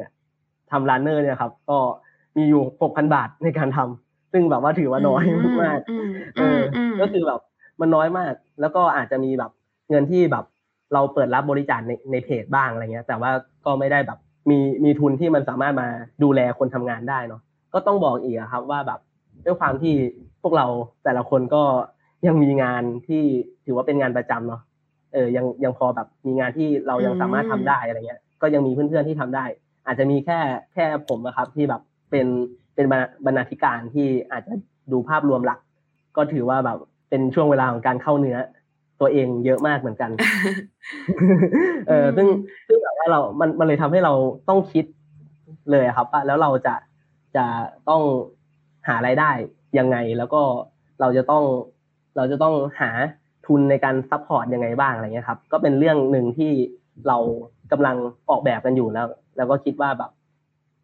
[0.71, 1.77] ทำร้านเนอร์เนี่ยครับก็
[2.37, 4.06] มีอยู่หกพันบาทในการทำ
[4.37, 5.23] ซึ่งแบบว่าถือว่าน้อย
[5.63, 5.79] มาก
[6.39, 6.61] เออ
[7.01, 7.39] ก็คือแบบ
[7.81, 9.51] มันน้อยมาก แล้วก็อาจจะมีแบบ
[9.89, 10.45] เงินที่แบบ
[10.93, 13.31] เราเปิดรับบริจาคในในเพจบ้างอะไรเงี้ย แต่ว่า
[13.65, 14.19] ก็ไม่ได้แบบ
[14.49, 15.87] มีมีทุนที่มันสามารถมา
[16.23, 17.41] ดูแลคนทำงานได้เนาะ
[17.73, 18.99] ก็ต้องบอกอีกครับว่าแบบ
[19.45, 19.93] ด้วยความที่
[20.41, 20.65] พวกเรา
[21.03, 21.63] แต่ละคนก็
[22.27, 23.23] ยังมีงานที่
[23.65, 24.61] ถือว่าเป็นงานประจำเนาะ
[25.13, 29.45] เออยังยังพอแบบมีงานที่เรายังสามารถทำได้อะไรเงี้ย ก็ยังมีเพื่อนๆที่ทำได้
[29.85, 30.39] อาจจะมีแค่
[30.73, 32.27] แค่ผมนะครับที่แบบเป็น
[32.77, 32.87] เป็น
[33.25, 34.53] บรรณาธิการที่อาจจะ
[34.91, 35.59] ดูภาพรวมหลัก
[36.17, 36.77] ก็ถือว่าแบบ
[37.09, 38.37] เป็นช่วงเวลาของการเข้าเนื้อ
[39.01, 40.11] ตัวเองเยอะมากเหมือนกัน
[41.87, 42.27] เออซึ่ง
[42.67, 44.13] ซึ่งแบบว่าเรา มันมันเลยทำให้เรา
[44.49, 44.85] ต้องคิด
[45.71, 46.75] เลยครับว่าแล้วเราจะ
[47.35, 47.45] จะ
[47.89, 48.01] ต้อง
[48.87, 49.31] หารายได้
[49.79, 50.41] ยังไง แล้วก็
[51.01, 51.43] เราจะต้อง
[52.17, 52.91] เราจะต้องหา
[53.47, 56.51] ทุนในการ support ยังไงบ้างอะไรเงี้ยครับ ก็เป็นเรื่องหนึ่งที่
[57.07, 57.17] เรา
[57.71, 57.95] กำลัง
[58.29, 60.11] ออกแบบกันอยู่แล้ว แล้วก็คิดว่าแบบ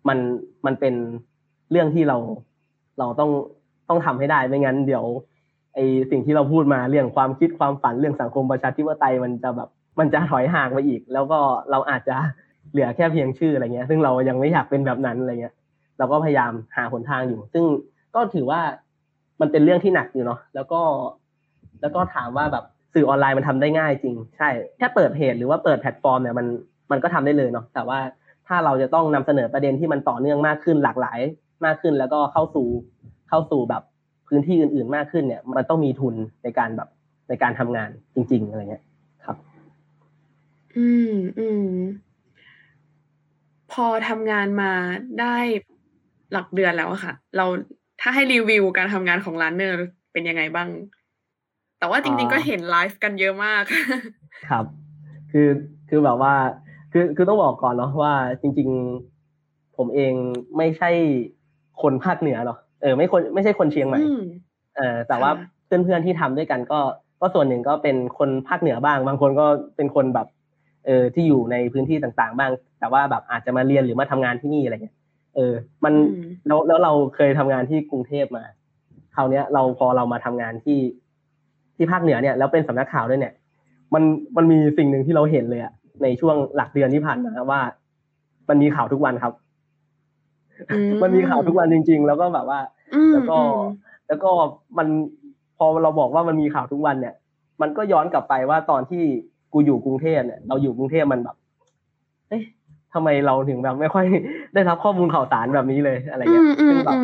[0.08, 0.18] มัน
[0.66, 0.96] มันเป็น
[1.74, 2.18] เรื่องที่เรา
[3.00, 3.32] เราต้อง
[3.90, 5.06] ต้องทำให้ได้ไม่งั้น เดี๋ยว
[5.76, 5.80] ไอ
[6.12, 11.40] สิ่งที่เราพูดมาเรื่องความคิดความฝันเรื่องสังคมประชาธิปไตยมันจะแบบมันจะถอยห่างไปอีก แล้วก็
[11.72, 12.16] เราอาจจะ
[12.72, 15.56] เหลือแค่เพียงชื่ออะไรเงี้ย ซึ่งเรายังไม่อยากเป็นแบบนั้นอะไรเงี้ย
[15.98, 17.64] เราก็พยายามหาหนทางอยู่ ซึ่ง
[18.16, 18.62] ก็ถือว่า
[19.42, 20.82] มันเป็นเรื่องที่หนักอยู่เนาะแล้วก็
[21.82, 26.48] แล้วก็ถามว่าแบบสื่อออนไลน์มันทำได้ง่ายจริง ใช่แค่เปิดเพจหรือว่าเปิดแพลตฟอร์มเนี่ยมัน
[26.92, 28.00] มันก็ทำได้เลยเนาะแต่ว่า
[28.48, 31.20] ถ้าเราจะต้องนำเสนอประเด็นที่มันต่อเนื่องมากขึ้นหลากหลาย
[31.66, 32.68] มากขึ้น แล้วก็เข้าสู่
[33.30, 33.84] เข้าสู่แบบ
[34.28, 36.90] พื้นที่อื่น ๆ มากขึ้นเนี่ย มันต้องมีทุนในการแบบ
[37.30, 38.84] ในการทำงานจริง ๆ อะไรเงี้ย
[39.26, 39.38] ครับ
[40.76, 41.68] อืมอืม
[43.72, 44.72] พอทำงานมา
[45.20, 45.36] ได้
[46.32, 47.46] หลักเดือนแล้วค่ะ เรา
[48.02, 49.78] ถ้าให้รีวิวการทำงานของร้านเนอร์
[50.12, 50.70] เป็นยังไงบ้าง
[51.80, 53.64] แต่ว่าจริง ๆ ก็เห็นไลฟ์กันเยอะมาก
[54.50, 54.66] ครับ
[55.32, 55.48] คือ
[55.90, 56.34] คือแบบว่า
[56.92, 58.70] คือคือต้องบอกก่อนเนาะว่าจริง
[59.24, 60.14] ๆ ผมเอง
[60.58, 60.90] ไม่ใช่
[61.82, 64.00] คนภาคเหนือเนาะเออไม่คนไม่ใช่คนเชียงใหม่
[64.76, 65.32] เออแต่ว่า
[65.66, 66.80] เพื่อนๆที่ทำด้วยกันก็
[67.22, 70.28] ก็ส่วนหนึ่งก็เป็นคนภาคเหนือบ้าง บางคนก็เป็นคนแบบ
[70.86, 74.96] เออที่อยู่ในพื้นที่ต่างๆ บ้าง แต่ว่าแบบอาจจะมาเรียนหรือมาทำงานที่นี่อะไรเงี้ย
[75.36, 75.94] เออ มัน
[76.48, 78.44] แล้วแล้วเราเคยทำงานที่กรุงเทพมา
[79.16, 80.80] คราวเนี้ยเราพอเรามาทำงานที่
[81.76, 83.34] ที่ภาคเหนือเนี่ยแล้วเป็นสำนักข่าวด้วยเนี่ย
[83.94, 84.04] มัน
[84.38, 87.60] มันมีสิ่งหนึ่งที่เราเห็นเลยอะในช่วงหลักเดือนที่ผ่านมาว่า
[88.50, 89.34] มันมีข่าวทุกวันครับ
[91.04, 92.60] มันมีข่าวทุกวันจริง ๆ แล้วก็แบบว่า
[93.14, 93.38] แล้วก็
[94.08, 94.30] แล้วก็
[94.78, 94.88] มัน
[95.58, 97.16] พอเราบอกว่ามันมีข่าวทุกวันเนี่ย
[97.62, 99.04] มันก็ย้อนกลับไปว่าตอนที่
[99.54, 101.36] กูอยู่กรุงเทพเนี่ย เราอยู่กรุงเทพมันแบบ
[102.30, 102.44] เอ๊ะ
[102.94, 104.06] ทำไมเราถึงแบบไม่ค่อย
[104.54, 106.98] ได้รับข้อมูลข่าวสารแบบนี้เลยอะไรเงี้ยซึ่งแบบ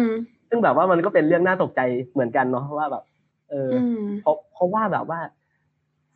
[0.49, 1.81] ซึ่งแบบว่ามันก็เป็นเรื่องน่าตกใจ
[2.12, 3.03] เหมือนกันเนาะว่าแบบ
[3.49, 3.71] เออ
[4.21, 5.19] เพราะเพราะว่าแบบว่า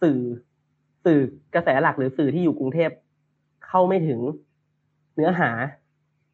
[0.01, 0.19] สื่อ
[1.05, 1.19] สื่อ
[1.55, 2.89] กระแสหลักหรือสื่อที่อยู่กรุงเทพ
[3.67, 4.19] เข้าไม่ถึง
[5.15, 5.49] เนื้อหา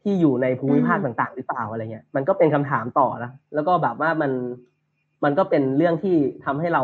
[0.09, 4.31] ที่อยู่ในภูมิภาคต่างๆ หรือเปล่าอะไรเงี้ยมันก็เป็นคำถามต่อแล้วแล้วก็แบบว่ามัน
[5.23, 6.83] มันก็เป็นเรื่องที่ทำให้เรา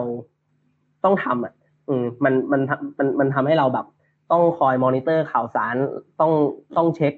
[1.03, 1.53] ต้องทำอะ
[1.87, 2.61] อืมมันมัน
[2.97, 3.85] มันมันทำให้เราแบบ
[4.31, 5.75] ต้องคอยมอนิเตอร์ข่าวสาร
[6.19, 6.31] ต้อง
[6.77, 7.13] ต้องเช็ค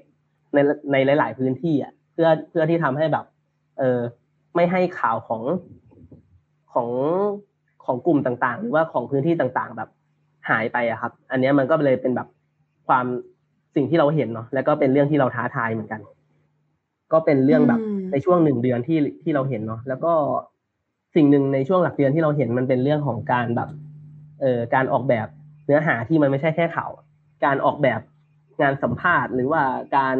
[0.54, 0.58] ใน
[0.91, 3.26] ในหลาย ๆ พื้นที่อะ เพื่อเพื่อที่ทำให้แบบ
[3.80, 4.00] เออ
[4.56, 5.41] ไม่ให้ข่าวของ
[6.74, 6.89] ของ
[7.86, 9.89] ของกลุ่มต่างๆ หรือว่าของพื้นที่ต่างๆ แบบ
[10.50, 12.28] หายไปอะครับ อันนี้มันก็เลยเป็นแบบ
[12.88, 13.06] ความ
[13.77, 16.01] สิ่งที่เราเห็นเนาะแล้วก็เป็นเรื่องที่เราท้าทายเหมือนกัน
[17.13, 17.79] ก็เป็นเรื่องแบบ
[18.11, 20.13] ในช่วงหนึ่งเดือนที่ที่เราเห็นเนาะแล้วก็
[21.15, 23.69] สิ่งหนึ่งในช่วงหลักเดือนที่เราเห็นมันเป็นเรื่องของการแบบ
[24.41, 25.27] เอ่อการออกแบบ
[25.65, 26.89] เนื้อหาที่มันไม่ใช่แค่ข่าว
[27.45, 28.01] การออกแบบ
[28.61, 29.61] งานสัมภาษณ์ หรือว่า
[29.97, 30.17] การ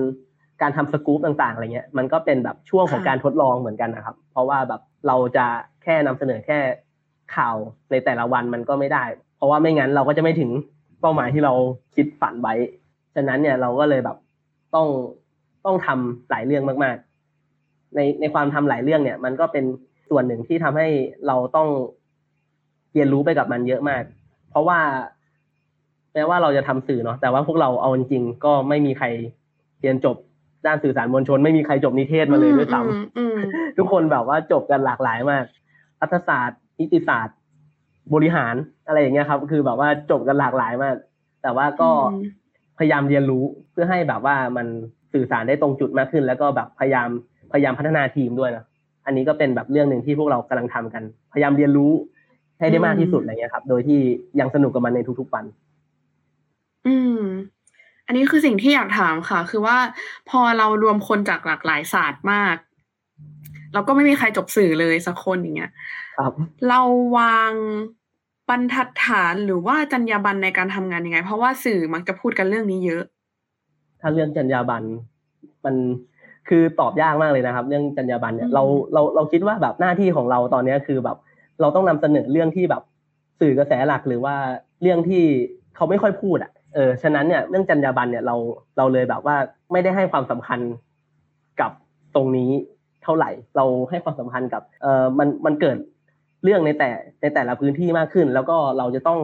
[0.62, 5.46] การทำสกู๊ปต่างๆอะไรเงี้ยมันก็เป็นแบบช่วงของการทดลองเหมือนกันนะครับ เพราะว่าแบบเราจะ
[5.84, 6.60] แค่นำเสนอแค่
[7.36, 7.56] ข่าว
[7.92, 9.04] ในแต่ละวันมันก็ไม่ได้
[9.38, 10.52] เพราะว่าไม่งั้นเราก็จะไม่ถึง
[11.02, 11.54] เป้าหมายที่เรา
[11.96, 12.54] คิดฝันไว้
[13.18, 14.18] ฉะนั้นเนี่ยเราก็เลยแบบ
[14.76, 14.88] ต้อง
[15.66, 16.98] ต้องทำหลายเรื่องมาก
[17.46, 19.66] ๆ ในในความทำหลายเรื่องเนี่ย มันก็เป็น
[20.10, 20.88] ส่วนหนึ่งที่ทำให้
[21.28, 21.68] เราต้อง
[22.94, 24.04] เรียนรู้ไปกับมันเยอะมาก
[24.50, 24.80] เพราะว่า
[26.14, 29.08] แม้ว่าเราจะทำสื่อเนาะแต่ว่าพวกเราเอาจริงๆก็ไม่มีใคร
[29.82, 30.18] เรียนจบ
[30.66, 35.46] ด้านสื่อสารมวลชน ไม่มีใครจบนิเทศมาเลยด้วยซ้ำทุกคนแบบว่าจบกันหลากหลายมาก
[36.02, 37.38] รัฐศาสตร์นิติศาสตร์
[38.14, 38.56] บริหาร
[38.88, 40.96] อะไรอย่างเงี้ยครับ คือแบบว่าจบกันหลากหลายมาก
[41.42, 41.90] แต่ว่าก็
[42.80, 44.68] พยายามเรียนรู้เพื่อให้แบบว่ามัน
[45.14, 47.10] สื่อสารได้ตรงจุดมากขึ้น แล้วก็แบบพยายาม
[47.52, 48.66] พยายามพัฒนาทีมด้วยนะ
[49.06, 51.92] อันนี้ก็เป็นแบบเรื่องหนึ่งที่พวกเรากำลังทำกัน พยายามเรียนรู้
[52.60, 54.00] ให้ได้มากที่สุดอะไรเงี้ยครับ โดยที่
[54.40, 55.46] ยังสนุกกับมันในทุกๆวัน
[56.88, 57.22] อืม
[58.08, 59.78] อันนี้คือสิ่งที่อยากถามค่ะ คือว่า
[60.30, 62.56] พอเรารวมคนจากหลากหลายศาสตร์มาก
[63.74, 65.72] เราก็ไม่มีใครจบสื่อเลยสักคนอย่างเงี้ย
[66.18, 66.34] ครับ
[66.70, 66.82] เรา
[67.18, 67.52] วาง
[68.50, 73.04] บรรทัดฐานหรือว่าจรรยาบรรณในการทำงานยังไง เพราะว่าสื่อมักจะพูดกันเรื่องนี้เยอะ
[74.02, 74.86] ถ้าเรื่องจรรยาบรรณ
[75.66, 75.76] มัน
[76.50, 81.18] คือตอบยากมากเลยนะครับ เรื่องจรรยาบรรณเนี่ยเราเราเราคิดว่าแบบหน้าที่ของเราตอนนี้คือแบบ
[81.62, 82.84] เราต้องนำเสนอเรื่องที่แบบ
[83.40, 84.36] สื่อกระแสหลักหรือว่า
[84.82, 85.24] เรื่องที่
[85.76, 88.36] เขาไม่ค่อยพูดอะเออฉะนั้นเนี่ยเรื่องจรรยาบรรณเนี่ยเรา
[88.78, 89.36] เราเลยแบบว่า
[89.72, 90.60] ไม่ได้ให้ความสำคัญ
[91.62, 91.72] กับ
[92.16, 92.52] ตรงนี้
[93.04, 95.78] เท่าไหร่ เราให้ความสำคัญกับเออมันมันเกิด
[96.44, 96.90] เรื่องในแต่
[97.22, 99.20] ในแต่ละพื้นที่มากขึ้น แล้วก็เราจะต้อง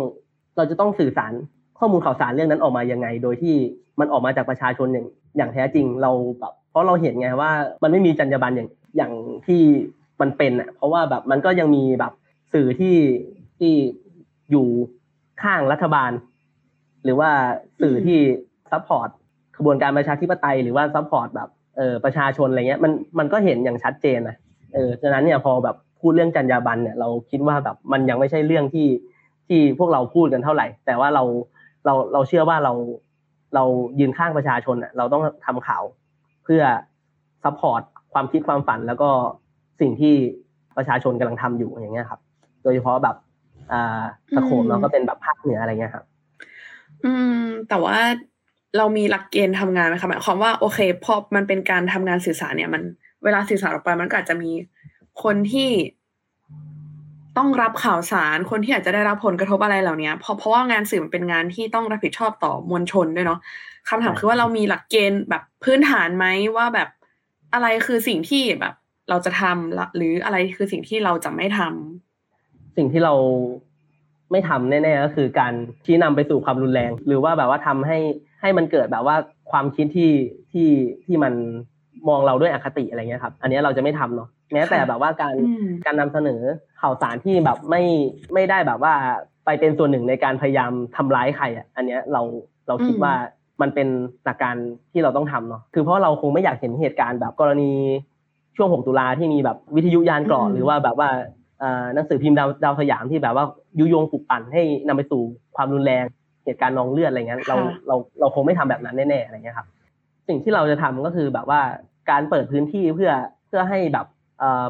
[0.58, 1.34] เราจะต้องสื่อสาร
[1.80, 3.56] ข้อมูลข่าวสารเรื่องนั้นออกมายังไง โดยที่
[4.00, 7.52] มันออกมาจากประชาชนอย่างอย่างแท้จริงเราแบบเพราะเราเห็นไงว่า
[7.84, 9.12] มันไม่มีจรรยาบรรณอย่างอย่าง
[9.48, 9.62] ที่
[10.22, 12.14] มันเป็นอะเพราะว่าแบบมันก็ยังมีแบบ
[12.54, 12.98] สื่อที่
[13.60, 13.74] ที่
[14.52, 14.68] อยู่
[15.42, 16.12] ข้างรัฐบาล
[17.04, 17.30] หรือว่า
[17.82, 18.20] สื่อที่
[18.72, 19.10] support
[19.56, 24.38] กระบวนการประชาธิปไตยหรือว่า support แบบเออประชาชนอะไรเงี้ยมันมันก็เห็นอย่างชัดเจนนะ
[24.74, 28.88] เออฉะนั้นเนี่ยพอแบบ พูดเรื่องจรรยาบรรณเนี่ยเราคิดว่าแบบมันยังไม่ใช่เรื่องที่
[29.48, 31.24] ที่พวกเราพูดกันเท่าไหร่ แต่ว่าเรา
[31.86, 32.74] เราเราเชื่อว่าเรา
[33.56, 33.64] เรา
[34.00, 35.84] ยืนข้างประชาชนอะเราต้องทำข่าว
[36.44, 36.64] เพื่อ
[37.44, 37.82] support
[38.14, 39.10] ความคิดความฝันแล้วก็
[39.82, 40.14] สิ่งที่
[40.78, 42.20] ประชาชนกำลังทำอยู่อย่างเงี้ยครับ
[42.64, 43.16] โดยเฉพาะแบบ
[43.72, 44.04] อ่า
[44.36, 46.06] scope เราก็เป็นแบบภาคเหนืออะไรเงี้ยครับ
[47.06, 47.98] อืม แต่ว่า
[48.78, 52.82] เรามีหลักเกณฑ์ทำงานไหมคะหมายความว่าโอเคพอมันเป็นการทำงานสื่อสารเนี่ยมัน
[53.24, 54.52] เวลาสื่อสารออกไปมันก็อาจจะมี
[55.24, 55.70] คนที่
[57.38, 63.40] ต้องรับข่าวสาร คนที่อาจจะได้รับผลกระทบอะไรเหล่านี้เพราะเพราะว่างานสื่อมันเป็นงานที่ต้องรับผิดชอบต่อมวลชนด้วยเนาะ
[63.90, 66.26] คำถามคือว่าเรามีหลักเกณฑ์แบบพื้นฐานไหม
[66.58, 66.90] ว่าแบบ
[67.54, 68.74] อะไรคือสิ่งที่แบบ
[69.10, 73.14] เราจะทำหรืออะไรคือสิ่งที่เราจะไม่ทำสิ่งที่เรา
[74.32, 75.54] ไม่ทำแน่ๆก็คือการ
[75.86, 78.00] ชี้นำไปสู่ความรุนแรง หรือว่าแบบว่าทำให้
[78.42, 79.16] ให้มันเกิดแบบว่า
[79.52, 80.12] ความคิดที่
[80.52, 80.70] ที่
[81.06, 81.34] ที่มัน
[82.10, 85.36] มองเราด้วยอคติอะไรเงี้ยครับ อันนี้เราจะไม่ทำเนาะ แม้แต่แบบว่าการ
[85.86, 86.42] การนำเสนอ
[86.82, 87.84] ข่าวสารที่แบบไม่
[88.34, 88.94] ไม่ได้แบบว่า
[89.46, 92.22] ไปเป็นส่วนหนึ่งในการพยายามทำร้ายใครอะอันเนี้ยเรา
[92.68, 93.14] เราคิดว่า
[93.62, 93.88] มันเป็น
[94.26, 94.56] หลักการ
[94.92, 97.72] ที่เราต้องทำเนาะคือเพราะเราคงไม่อยากเห็นเหตุการณ์แบบกรณี
[98.58, 101.10] ช่วง 6 ตุลาที่มีแบบวิทยุยานกรอหรือว่าแบบว่า
[101.94, 103.46] หนังสือพิมพ์ดาวดาวสยามที่แบบว่า
[103.80, 105.22] ยุยงปลุกปั่นให้นำไปสู่
[105.56, 106.04] ความรุนแรง
[106.46, 109.68] เหตุการณ์นองเลือดอะไรเงี้ยเราเราเราคงไม่ทำแบบนั้นแน่ๆอะไรเงี้ยครับ
[110.28, 111.62] สิ่งที่เราจะทำก็คือแบบว่า
[112.12, 113.12] การเปิดพื้นที่เพื่อ
[113.48, 114.06] เพื่อให้แบบ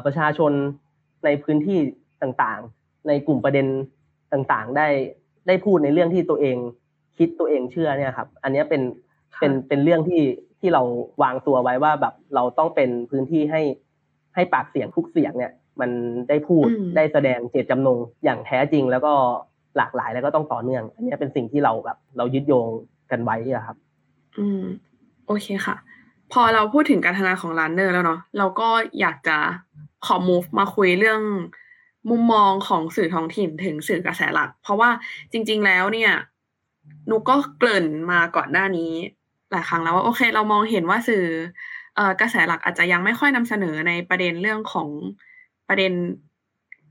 [0.04, 0.52] ประชาชน
[1.24, 1.78] ในพื้นที่
[2.22, 3.66] ต่างๆ ในกลุ่มประเด็น
[4.32, 4.88] ต่างๆ ได้
[5.46, 6.56] ได้พูดในเรื่องที่ตัวเอง
[7.18, 8.82] คิดตัวเองเชื่อเนี่ยครับ อันนี้เป็น
[9.38, 10.22] เป็นเป็นเรื่องที่
[10.60, 10.82] ที่ที่เรา
[11.22, 13.62] วางตัวไว้ว่าแบบเราต้องเป็นพื้นที่ให้
[14.34, 15.90] ให้ปากเสียงทุกเสียงเนี่ย มัน
[16.28, 19.12] ได้พูดได้แสดงเจตจำนงอย่างแท้จริง แล้วก็
[19.76, 22.66] หลากหลายแล้วก็ต้องต่อเนื่อง อันนี้เป็นสิ่งที่เราแบบเรายึดโยง
[23.10, 23.76] กันไว้ครับ
[24.38, 24.64] อืม
[25.26, 25.76] โอเคค่ะ
[26.32, 28.68] พอเราพูดถึงการทำงานของร้านเนอร์แล้วเนาะเราก็
[29.00, 29.38] อยากจะ
[30.06, 31.20] ขอ move มาคุยเรื่อง
[32.10, 34.90] มุมมองของสื่อท้องถิ่นถึงสื่อกระแสหลัก เพราะว่า
[35.32, 36.12] จริง ๆ แล้วเนี่ย
[37.10, 38.92] นุกก็เกริ่นมาก่อนหน้านี้
[39.52, 41.24] หลายครั้งแล้วว่าโอเค เรามองเห็นว่าสื่อ
[41.96, 44.88] เอ่อกระแสหลักอาจจะยังไม่ค่อยนำเสนอในประเด็นเรื่องของ
[45.68, 45.92] ประเด็น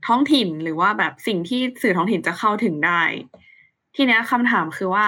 [0.06, 3.02] ท้องถิ่นหรือว่าแบบสิ่งที่สื่อท้องถิ่นจะเข้าถึงได้
[3.96, 5.06] ทีนี้คำถามคือว่า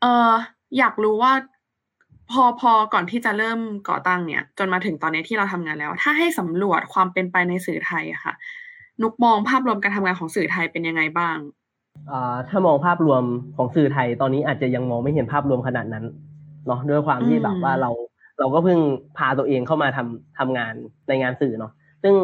[0.00, 0.30] เออ
[0.78, 1.32] อยากรู้ว่า
[2.32, 8.34] พอพอก่อนที่จะเริ่มก่อตั้งเนี่ย จนมาถึงตอนนี้ที่เราทำงานแล้ว ถ้าให้สำรวจความเป็นไปในสื่อไทยอะค่ะ
[9.02, 11.36] นุกมองภาพรวมการทำงานของสื่อไทยเป็นยังไงบ้าง
[12.48, 13.22] ถ้ามองภาพรวม
[13.56, 16.04] ของสื่อไทยตอนนี้อาจจะยังมองไม่เห็นภาพรวมขนาดนั้น
[16.66, 17.90] เนาะด้วยความที่แบบว่าเรา
[18.38, 18.78] เราก็เพิ่ง
[19.18, 20.74] พาตัวเองเข้ามาทำทำงาน
[21.08, 22.14] ในงานสื่อเนาะซึ่ง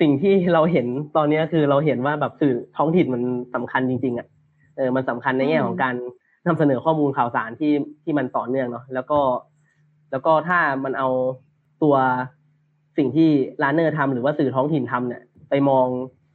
[0.00, 3.22] สิ่งที่เราเห็นตอนนี้คือเราเห็นว่าแบบสื่อท้องถิ่นมัน
[3.54, 4.26] สำคัญจริง ๆอะ
[4.76, 5.94] เออมันสำคัญในแง่ของการ
[6.46, 9.18] นำเสนอข้อมูลข่าวสารที่ที่มันต่อเนื่องเนาะแล้วก็
[10.10, 11.08] แล้วก็ถ้ามันเอา
[11.82, 11.94] ตัว
[12.98, 13.30] สิ่งที่
[13.62, 15.86] ร้านเนอร์ทำหรือว่าสื่อท้องถิ่นทำเนี่ย ไปมอง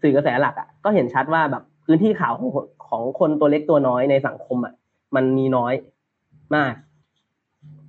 [0.01, 2.51] สื่อกระแสหลักอะก็เห็นชัดว่าแบบพื้นที่ข่าวของ
[2.87, 4.73] ของคนตัวเล็กตัวน้อยในสังคมอะ
[5.15, 5.73] มันมีน้อย
[6.55, 6.73] มาก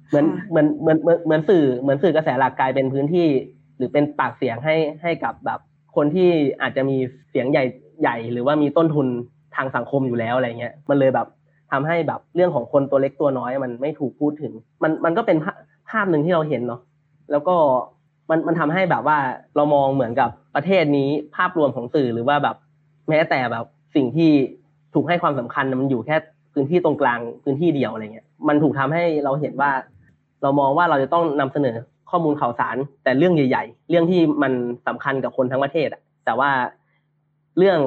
[0.09, 3.29] เหมือนเหมือนเหมือนเหมือนสื่อเหมือนสื่อกระแสหลักกลายเป็นพื้นที่
[3.77, 5.61] หรือเป็นปากเสียงให้ให้กับแบบ
[5.97, 6.29] คนที่
[6.61, 6.97] อาจจะมี
[7.31, 7.65] เสียงใหญ่
[8.03, 9.07] ใหญ่ หรือว่ามีต้นทุน
[9.57, 11.27] ทางสังคมอยู่แล้วอะไรเงี้ย มันเลยแบบ
[11.73, 14.53] ทำให้แบบเรื่องของคนตัวเล็กตัวน้อยมันไม่ถูกพูดถึง
[14.83, 15.37] มันมันก็เป็น
[15.91, 16.81] ภาพหนึ่งที่เราเห็นเนาะ
[17.31, 17.57] แล้วก็
[18.31, 19.19] มันมันทำให้แบบว่า
[19.57, 22.57] เรามองเหมือนกับประเทศนี้ภาพรวมของสื่อหรือว่าแบบ
[23.09, 24.31] แม้แต่แบบสิ่งที่
[24.95, 26.17] ถูกให้ความสำคัญมันอยู่แค่
[26.53, 29.71] พื้นที่ตรงกลางพื้นที่เดียวอะไรเงี้ยมันถูกทำให้เราเห็นว่า
[30.43, 31.77] เรามองว่าเราจะต้องนำเสนอ
[32.11, 34.53] ข้อมูลข่าวสาร แต่เรื่องใหญ่ ๆ เรื่องที่มัน
[34.87, 36.51] สำคัญกับคนทั้งประเทศอะแต่ว่า
[37.59, 37.79] เรื่อง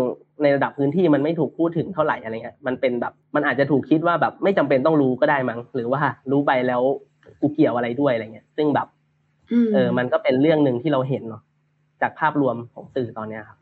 [0.43, 6.01] ในระดับพื้นที่มันไม่ถูกพูดถึงเท่าไหร่อะไรเงี้ยมันเป็นแบบมันอาจจะถูกคิดว่าแบบไม่จำเป็นต้องรู้ก็ได้มั้งหรือว่า
[6.31, 6.81] รู้ไปแล้ว
[7.41, 8.87] กูเกี่ยวอะไรด้วยอะไรเงี้ยซึ่งแบบ
[9.73, 11.41] เออ มันก็เป็นเรื่องหนึ่งที่เราเห็นเนาะ
[12.01, 13.57] จากภาพรวมของสื่อตอนเนี้ยครับ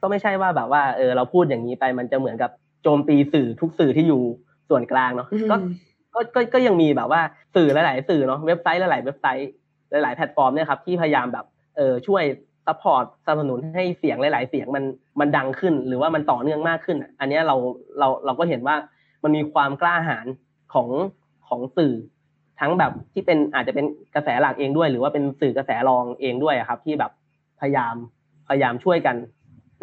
[0.00, 2.50] ก็ไม่ใช่ว่าแบบว่า เออ เราพูดอย่างนี้ไปมันจะเหมือนกับ
[2.82, 4.22] โจมตีสื่อทุกสื่อที่อยู่
[4.68, 5.56] ส่วนกลางเนาะก็
[6.14, 7.20] ก็ก็ก็ยังมีแบบว่า
[7.54, 9.50] สื่อหลาย ๆ สื่อเนาะเว็บไซต์หลาย ๆ เว็บไซต์
[9.90, 11.46] หลาย ๆ แพลตฟอร์มเนี่ยครับที่พยายามแบบ
[11.76, 12.22] เออช่วย
[12.66, 14.84] support สนับสนุนให้เสียงหลาย ๆ เสียงมัน
[15.20, 17.56] มันดังขึ้น หรือว่ามันต่อเนื่องมากขึ้น อันนี้เรา
[17.98, 18.76] เราเราก็เห็นว่า
[19.22, 20.26] มันมีความกล้าหาญ
[20.74, 20.88] ของ
[21.48, 21.94] ของสื่อ
[22.60, 27.12] ทั้งแบบที่เป็นอาจจะเป็นกระแสหลักเองด้วย หรือว่าเป็นสื่อกระแสรองเองด้วยครับ ที่แบบ
[27.60, 27.94] พยายาม
[28.48, 29.16] พยายามช่วยกัน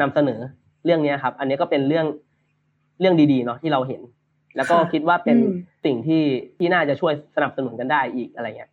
[0.01, 0.39] นำเสนอ
[0.85, 2.05] เรื่องนี้ครับ อันนี้ก็เป็นเรื่อง
[2.99, 4.01] เรื่องดี ๆ เนาะที่เราเห็น
[4.55, 5.37] แล้วก็คิดว่าเป็น
[5.85, 6.23] สิ่งที่
[6.57, 8.71] ที่น่าจะช่วยสนับสนุนกันได้อีกอะไรเงี้ย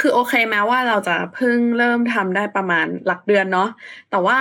[0.00, 3.68] คือโอเคแม้ว่าเราจะเพิ่งเริ่มทำได้ประมาณหลักเดือนเนาะ
[4.10, 4.38] แต่ว่า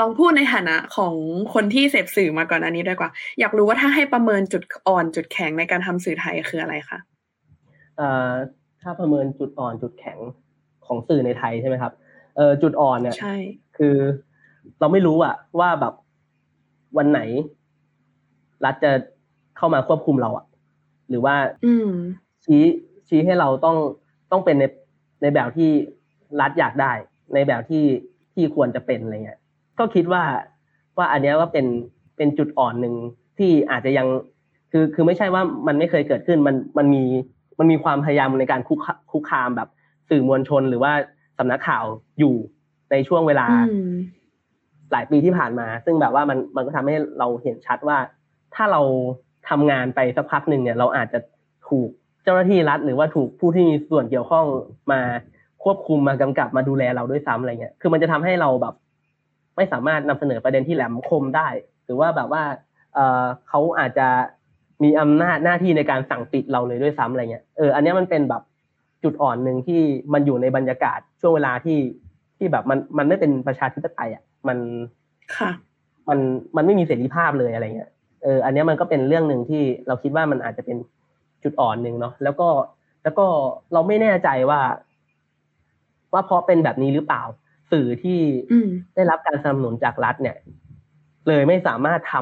[0.00, 1.14] ลองพูดในฐานะของ
[1.54, 6.98] คนที่เสพสื่อมาก่อนอันนี้ด้วยกว่า อยากรู้ว่าถ้าให้ประเมินจุดอ่อนจุดแข็งในการทำสื่อไทยคืออะไรคะ
[7.96, 8.30] เอ่อ
[8.82, 10.18] ถ้าประเมินจุดอ่อนจุดแข็ง
[10.86, 11.92] ของสื่อในไทยใช่ไหมครับ
[12.36, 13.34] เอ่อจุดอ่อนเนี่ยใช่
[13.78, 13.96] คือ
[14.80, 15.94] เราไม่รู้อะว่าแบบ
[16.96, 17.20] วันไหน
[18.64, 18.92] รัฐจะ
[19.56, 20.44] เข้ามาควบคุมเราอะ
[21.08, 21.34] หรือว่า
[21.66, 21.90] อืม
[22.44, 22.62] ชี้
[23.08, 23.76] ชี้ให้เราต้อง
[24.30, 24.64] ต้องเป็นใน
[25.22, 25.70] ในแบบที่
[26.40, 26.92] รัฐอยากได้
[27.34, 27.84] ในแบบที่
[28.34, 29.40] ที่ควรจะเป็นอะไรเงี้ย
[29.78, 30.22] ก็คิดว่า
[30.98, 31.66] ว่าอันนี้ก็เป็น
[32.16, 32.94] เป็นจุดอ่อนหนึ่ง
[33.38, 34.06] ที่อาจจะยัง
[34.72, 37.04] คือคือไม่ใช่ว่ามันไม่เคยเกิดขึ้นมันมันมี
[37.58, 38.78] มันมีความพยายามในการคุก
[39.12, 39.68] คุกคามแบบ
[40.08, 40.92] สื่อมวลชนหรือว่า
[41.38, 41.84] สำนักข่าว
[42.18, 42.34] อยู่
[42.90, 43.46] ในช่วงเวลา
[44.92, 47.98] หลายปีที่ผ่านมา ซึ่งแบบว่ามันมันก็ทำให้เราเห็นชัดว่า
[48.54, 48.80] ถ้าเรา
[49.48, 51.18] ทำงานไปสักพักหนึ่งเนี่ย เราอาจจะ
[51.68, 51.90] ถูก
[52.22, 54.46] เจ้าหน้าที่รัฐหรือว่าถูกผู้ที่มีส่วนเกี่ยวข้อง
[54.92, 55.00] มา
[55.64, 58.74] ควบคุมมากำกับมาดูแลเราด้วยซ้ำอะไรเงี้ย คือมันจะทำให้เราแบบ
[59.56, 61.48] ไม่สามารถนำเสนอประเด็นที่แหลมคมได้
[61.84, 62.42] หรือว่าแบบว่า
[62.94, 64.08] เออเขาอาจจะ
[64.82, 68.42] มีอำนาจหน้าที่ในการสั่งปิดเราเลยด้วยซ้ำอะไรเงี้ย เออ อันนี้มันเป็นแบบ
[69.02, 69.80] จุดอ่อนหนึ่งที่
[70.12, 71.78] มันอยู่ในบรรยากาศช่วงเวลาที่
[72.38, 74.58] ที่แบบมันมันไม่เป็นประชาธิปไตยอะ มัน
[75.36, 75.50] ค่ะ
[76.08, 76.18] มัน
[76.56, 77.90] มันไม่มีเสรีภาพเลยอะไรเงี้ย
[78.22, 80.76] เออ อันนี้มันก็เป็นเรื่องหนึ่งที่เราคิดว่ามันอาจจะเป็น
[81.44, 82.48] จุดอ่อนหนึ่งเนาะแล้วก็
[83.02, 83.26] แล้วก็
[83.72, 84.60] เราไม่แน่ใจว่า
[86.12, 87.22] ว่าเพราะเป็นแบบนี้หรือเปล่า
[87.70, 88.20] สื่อที่
[88.94, 90.36] ได้รับการสนับสนุนจากรัฐเนี่ย
[91.28, 92.14] เลยไม่สามารถท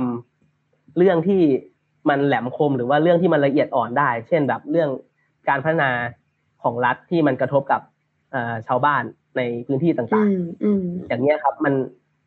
[0.45, 1.43] ำเรื่องที่
[2.09, 4.91] มันแหลมคมหรือว่าเรื่องที่มันละเอียดอ่อนได้ เช่นแบบเรื่อง
[5.49, 5.91] การพัฒนา
[6.63, 7.81] ของรัฐที่มันกระทบกับ
[8.67, 9.03] ชาวบ้าน
[9.37, 11.75] ในพื้นที่ต่างๆอย่างนี้ครับ มัน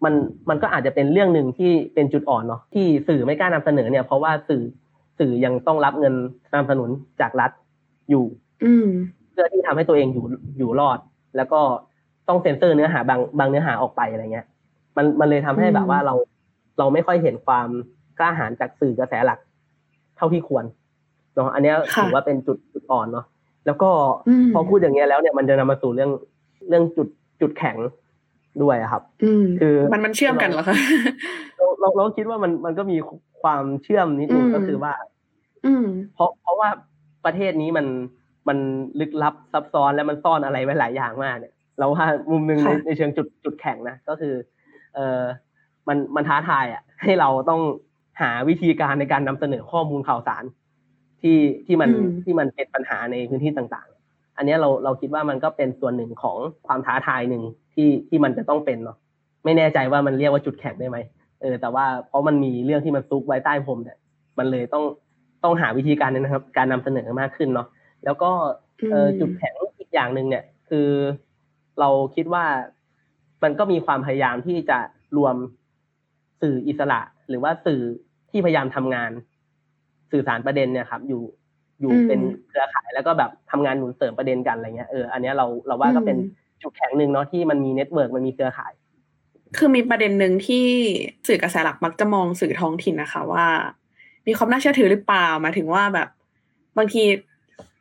[0.04, 0.14] มัน
[0.50, 4.64] มันก็อาจจะเป็นเรื่องหนึ่งที่เป็นจุดอ่อนเนาะที่สื่อไม่กล้านำเสนอเนี่ยเพราะว่าสื่อ
[5.20, 6.14] สื่อยังต้องรับเงิน
[6.52, 6.90] สนับสนุน
[7.22, 7.52] จากรัฐ
[8.10, 8.26] อยู่
[8.66, 8.88] อืม
[9.32, 10.26] เพื่อที่ทำให้ตัวเองอยู่
[10.58, 11.00] อยู่รอด
[11.38, 11.62] แล้วก็
[12.28, 14.48] ต้องเซ็นเซอร์เนื้อหาบางบางเนื้อหาออกไปอะไรเงี้ย
[14.98, 16.16] มันมันเลยทำให้แบบว่าเรา
[16.80, 17.68] เราไม่ค่อยเห็นความ
[18.20, 19.40] กล้าหาญจากสื่อกระแสหลัก
[20.18, 20.66] เท่าที่ควร
[21.36, 23.26] เนาะอันนี้ถือว่าเป็นจุดจุดอ่อนเนาะ
[23.66, 23.90] แล้วก็
[24.54, 26.12] พอพูดอย่างเงี้ยแล้วเนี่ยมันจะนำมาสู่เรื่อง
[26.70, 27.08] เรื่องจุด
[27.42, 27.78] จุดแข็ง
[28.62, 29.32] ด้วยครับอื
[29.62, 30.78] คือมันมันเชื่อมกันเหรอคะ
[31.58, 32.98] เราเราเราคิดว่ามันมันก็มี
[33.42, 34.94] ความเชื่อมนิดนึงก็คือว่า
[35.66, 36.70] อืมเพราะเพราะว่า
[37.26, 37.86] ประเทศนี้มัน
[38.48, 38.58] มัน
[39.00, 44.34] ลึกลับซับซ้อนและมันซ่อนอะไรไว้หลายอย่างมากเนี่ย เราว่ามุมหนึ่งในในเชิงจุดจุดแข็งนะก็คือ
[44.96, 45.22] เออ
[45.88, 47.62] มันมันท้าทายอะ ให้เราต้อง
[48.22, 50.44] หาวิธีการในการนำเสนอข้อมูลข่าวสาร
[51.22, 51.90] ที่ที่มัน
[52.24, 56.38] ที่มันเป็นปัญหาในพื้นที่ต่าง ๆ อันนี้เราเราคิดว่ามันก็เป็นส่วนหนึ่งของ
[56.68, 57.44] ความท้าทายหนึ่ง
[57.74, 58.98] ที่ที่มันจะต้องเป็นเนาะ
[59.46, 60.98] ไม่แน่ใจว่ามันเรียกว่าจุดแข็งได้ไหม
[61.42, 63.98] เออแต่ว่าเพราะมันมีเรื่องที่มันซุกไว้ใต้ผมเนี่ย
[64.38, 64.84] มันเลยต้อง
[65.44, 67.68] ต้องหาวิธีการนะครับ การนำเสนอมากขึ้นเนาะ
[68.06, 68.32] แล้วก็
[68.92, 70.90] เออจุดแข็งอีกอย่างหนึ่งเนี่ย คือ
[71.80, 72.46] เราคิดว่า
[73.44, 74.78] มันก็มีความพยายามที่จะ
[75.18, 75.36] รวม
[76.42, 77.82] สื่ออิสระ หรือว่าสื่อ
[78.32, 79.12] ที่พยายามทำงาน
[80.12, 81.24] สื่อสารประเด็นเนี่ยครับ อยู่
[81.82, 82.20] อยู่เป็น
[82.50, 86.18] เครือข่ายแล้วก็แบบทำงานหนุนเสริมประเด็นกันอะไรเงี้ยเอออันนี้เราเราว่าก็เป็น
[86.64, 88.74] จุดแข็งหนึ่งเนาะที่มันมี network มันมีเครือข่าย
[89.58, 90.66] คือมีประเด็นหนึ่งที่
[91.28, 93.46] สื่อกระแสหลักมักจะมองสื่อท้องถิ่นนะคะว่า
[94.28, 96.08] มีความน่าเชื่อถือหรือเปล่ามาถึงว่าแบบ
[96.78, 97.04] บางที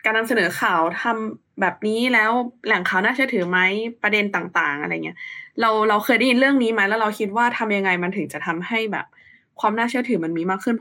[0.05, 2.31] การนำเสนอข่าวทำแบบนี้แล้ว
[2.67, 3.59] แหล่งข่าวน่าเชื่อถือไหม
[4.03, 5.19] ประเด็นต่างๆ อะไรเงี้ย
[5.61, 9.07] เราเราเคยได้ยินเรื่องนี้ไหมแล้วเราคิดว่าทำยังไงมันถึงจะทำให้แบบ
[9.61, 10.77] ความน่าเชื่อถือมันมีมากขึ้น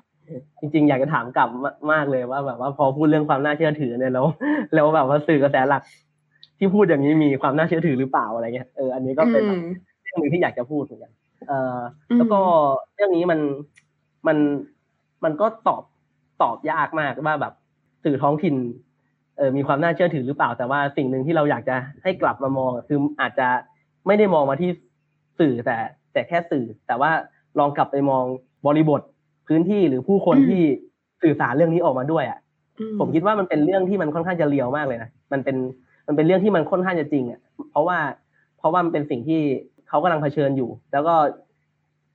[0.60, 1.50] จริง ๆ อยากจะถามกลับ
[1.92, 4.26] มากเลยว่าแบบว่าพอพูดเรื่องความน่าเชื่อถือเนี่ยแล้ว
[4.74, 5.82] แล้วแบบว่าสื่อกระแสหลัก
[6.64, 9.44] ที่พูดอย่างนี้มีความน่าเชื่อถือหรือเปล่าอะไรเงี้ยเอออันนี้ก็เป็น
[10.04, 11.14] เรื่องหนึ่งที่อยากจะพูดเหมือนกัน
[11.48, 11.78] เออ
[12.18, 12.40] แล้วก็
[12.96, 13.40] เรื่องนี้มัน
[14.28, 14.38] มัน
[15.24, 15.84] มันก็ตอบ
[16.42, 17.54] ตอบยากมากว่าแบบ
[18.04, 18.56] สื่อท้องถิ่น
[19.38, 23.48] เออมีความน่าเชื่อถือหรือเปล่า แต่ว่าสิ่งหนึ่งที่เราอยากจะให้กลับมามองคืออาจจะ
[24.08, 24.70] ไม่ได้มองมาที่
[25.40, 25.78] สื่อแต่
[26.14, 27.12] แต่แค่สื่อ แต่ว่า
[27.60, 28.24] ลองกลับไปมอง
[28.66, 29.02] บริบท
[29.48, 30.64] พื้นที่หรือผู้คนที่
[31.24, 32.40] สื่อสารเรื่องนี้ออกมาด้วยอะ
[33.00, 35.58] ผมคิดว่ามันเป็นเรื่องที่มันค่อนข้างจะเลียวมากเลยนะมันเป็น
[36.12, 37.40] มันเป็นเรื่องที่มันค่อนข้างจะจริงอะ
[37.72, 37.98] เพราะว่า
[38.58, 39.42] เพราะว่ามันเป็นสิ่งที่
[39.88, 41.16] เขากำลังเผชิญอยู่ แล้วก็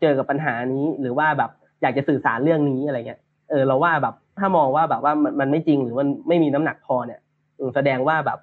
[0.00, 1.50] เจอกับปัญหานี้หรือว่าแบบ
[1.82, 3.20] อยากจะสื่อสารเรื่องนี้อะไรเงี้ย
[3.50, 7.20] เออเราว่าแบบถ้ามองว่าแบบว่ามันมันไม่จริงหรือมันไม่มีน้ำหนักพอเนี่ย
[7.74, 8.38] แสดงว่าแบบ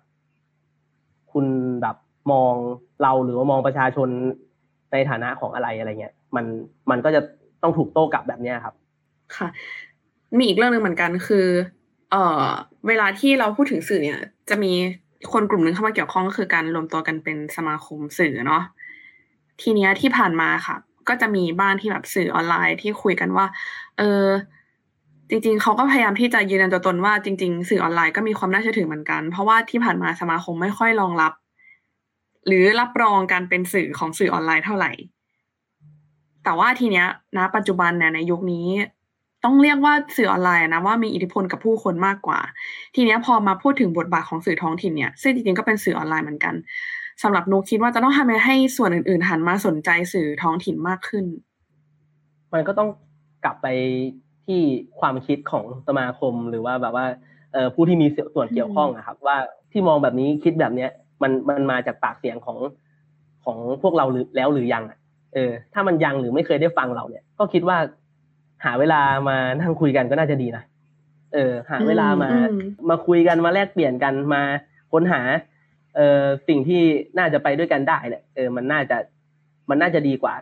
[1.32, 1.46] คุณ
[1.82, 1.96] แบบ
[2.32, 2.54] มอง
[3.02, 4.10] เราหรือว่ามองประชาชน
[4.92, 6.46] ในฐานะของอะไรอะไรเงี้ยมัน
[6.90, 7.22] มันก็จะ
[7.62, 8.74] ต้องถูกโต้กลับแบบเนี้ยครับ
[9.36, 9.48] ค่ะ
[10.38, 11.48] มีอีกเรื่องหนึ่งเหมือนกันคือ
[12.12, 12.48] เอ่อ
[12.88, 14.72] เวลาที่เราพูดถึงสื่อเนี่ย จะมี
[15.32, 18.64] คนกลุ่มหนึ่งเข้ามาเกี่ยวข้องก็คือการรวมตัวกันเป็นสมาคมสื่อเนาะ
[19.62, 20.76] ทีเนี้ยที่ผ่านมาค่ะ
[21.08, 23.46] ก็จะมีบ้านที่แบบสื่อออนไลน์ที่คุยกันว่า
[23.98, 24.26] เออ
[25.30, 31.34] จริง ๆเขาก็พยายามที่จะยืนยันตัวตนว่าจริง ๆ สื่อออนไลน์ก็มีความน่าเชื่อถือเหมือนกัน เพราะว่าที่ผ่านมาสมาคมไม่ค่อยรองรับ
[32.48, 34.92] หรือรับรองการเป็นสื่อของสื่อออนไลน์เท่าไหร่
[36.44, 37.08] แต่ว่าทีเนี้ย
[37.38, 38.68] นะปัจจุบันเนี่ยในยุคนี้
[39.44, 42.40] ต้องเรียกว่าสื่อออนไลน์นะว่ามีอิทธิพลกับผู้คนมากกว่า
[42.96, 46.56] ทีเนี้ยพอมาพูดถึงบทบาทของสื่อท้องถิ่นเนี่ยซึ่งจริงๆก็เป็นสื่อออนไลน์เหมือนกัน
[47.24, 51.26] สำหรับนุกคิดว่าจะต้องทำให้ส่วนอื่นๆหันมาสนใจสื่อท้องถิ่นมากขึ้น
[52.54, 52.90] มันก็ต้อง
[53.44, 53.68] กลับไป
[54.46, 54.60] ที่
[55.00, 57.06] ความคิดของสมาคมหรือว่าแบบว่า
[57.74, 59.38] ผู้ที่มีส่วนเกี่ยวข้องอะครับ ว่า
[59.72, 60.90] ที่มองแบบนี้คิดแบบเนี้ย
[61.22, 62.58] มันมันมาจากปากเสียงของ
[63.46, 64.84] ของพวกเราหรือแล้วหรือยัง
[65.34, 67.78] เออ ถ้ามันยังหรือไม่เคยได้ฟังเราเนี่ย ก็คิดว่า
[68.66, 70.64] หาเวลามานั่งคุยกันก็น่าจะดีนะ
[71.34, 72.30] เออ หาเวลามา
[72.90, 74.42] มาคุยกันมาแลกเปลี่ยนกันมา
[74.92, 75.22] ค้นหา
[75.96, 76.82] เออสิ่งที่
[77.18, 78.98] น่าจะไปด้วยกันได้เนี่ยเออมันน่าจะ
[79.70, 80.34] มันน่าจะดีกว่า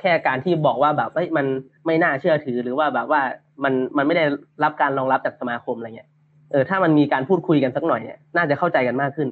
[0.00, 1.46] แค่การที่บอกว่าแบบเฮ้ยมัน
[1.86, 3.20] ไม่น่าเชื่อถือหรือว่าแบบว่า
[3.64, 4.24] มันมันไม่ได้
[4.64, 6.08] รับการรองรับจากสมาคมอะไรเงี้ย
[6.50, 9.28] เออถ้ามันมีการพูดคุยกันสักหน่อยเนี่ยน่าจะเข้าใจกันมากขึ้น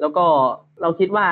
[0.00, 0.24] แล้วก็
[0.82, 1.26] เราคิดว่า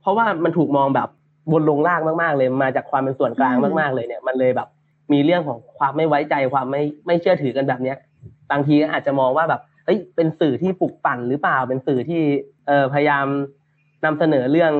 [0.00, 1.08] เพราะว่ามันถูกมองแบบ
[1.52, 4.68] บนลงล่างมากๆเลยมาจากความเป็นส่วนกลางมาก ๆเลยเนี่ย มันเลยแบบ
[5.12, 7.96] มีเรื่องของความไม่ไว้ใจความไม่ไม่เชื่อถือกันแบบเนี้ย
[8.50, 12.22] บางทีอาจจะมองว่าแบบเฮ้ยเป็นสื่อที่ปลุกปั่นหรือเปล่าเป็นสื่อที่
[12.66, 13.26] เออพยายาม
[14.04, 14.72] นำเสนอเรื่อง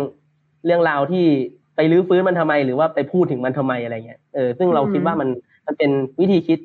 [0.66, 1.24] เรื่องราวที่
[1.76, 5.28] ไปรื้อฟื้นมันทำไม หรือว่าไปพูดถึงมันทำไมอะไรเงี้ยเออซึ่งเราคิดว่ามัน
[5.66, 6.58] มันเป็นวิธีคิด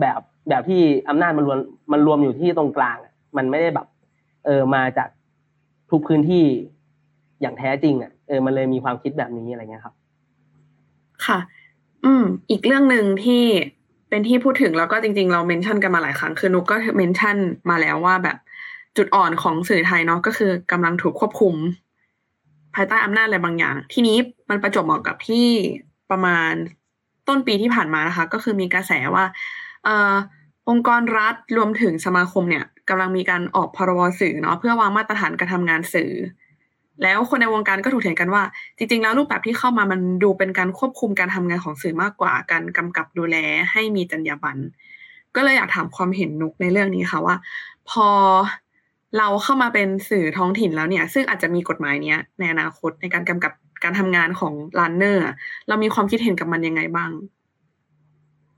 [0.00, 1.58] แบบแบบที่อำนาจมันรวม
[1.92, 2.96] มันรวมอยู่ที่ตรงกลาง
[3.36, 3.86] มันไม่ได้แบบ
[4.46, 5.08] เออมาจาก
[5.90, 6.44] ทุกพื้นที่
[7.40, 9.94] อย่างแท้จริง อะ เออมันเลยมีความคิดแบบนี้อะไรเงี้ยครับ
[11.26, 11.38] ค่ะ
[12.04, 13.44] อืม อีกเรื่องหนึ่งที่
[14.08, 17.36] เป็นที่พูดถึงแล้วก็จริง ๆ เราเมนชั่นกันมาหลายครั้งคือนุกก็เมนชั่น
[17.70, 18.36] มาแล้วว่าแบบ
[18.96, 21.54] จุดอ่อนของสื่อไทยเนาะก็คือกำลังถูกควบคุม
[22.74, 24.16] ภายใต้อำนาจอะไรบางอย่าง ที่นี้
[24.50, 25.48] มันประจบเหมาะกับที่
[26.10, 26.52] ประมาณ
[27.28, 29.24] ต้นปีที่ผ่านมานะคะ ก็คือมีกระแสว่า
[29.84, 30.14] เอ่อ
[30.68, 36.10] องค์กรรัฐรวมถึงสมาคมเนี่ยกำลังมีการออกพรบสื่อเนาะเพื่อวางมาตรฐานการทำงานสื่อ
[37.02, 38.42] แล้วคนในวงการก็ถูกเถียงกันว่า
[38.76, 43.36] จริง ๆ แล้วรูปแบบที่เข้ามามันดูเป็นการควบคุมการทำงานของสื่อมากกว่าการกำกับดูแล
[43.72, 44.60] ให้มีจรรยาบรรณ
[45.36, 47.36] ก็เลยอยากถามความเห็นนุกในเรื่องนี้ค่ะว่า
[47.90, 48.08] พอ
[49.18, 53.52] เราเข้ามาเป็นสื่อท้องถิ่นแล้วเนี่ย ซึ่งอาจจะมีกฎหมายเนี้ยในอนาคตในการกำกับ
[53.84, 55.24] การทำงานของลานเนอร์
[55.68, 57.10] เรามีความคิดเห็นกับมันยังไงบ้าง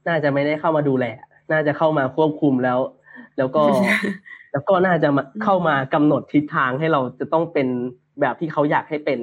[0.07, 1.07] น่าจะไม่ได้เข้ามาดูแล
[1.53, 2.79] น่าจะเข้ามาควบคุมแล้ว
[3.39, 3.63] แล้วก็
[4.53, 7.69] แล้วก็น่าจะมาเข้ามากำหนดทิศทางให้เราจะต้องเป็น
[8.21, 9.21] แบบที่เขาอยากให้เป็น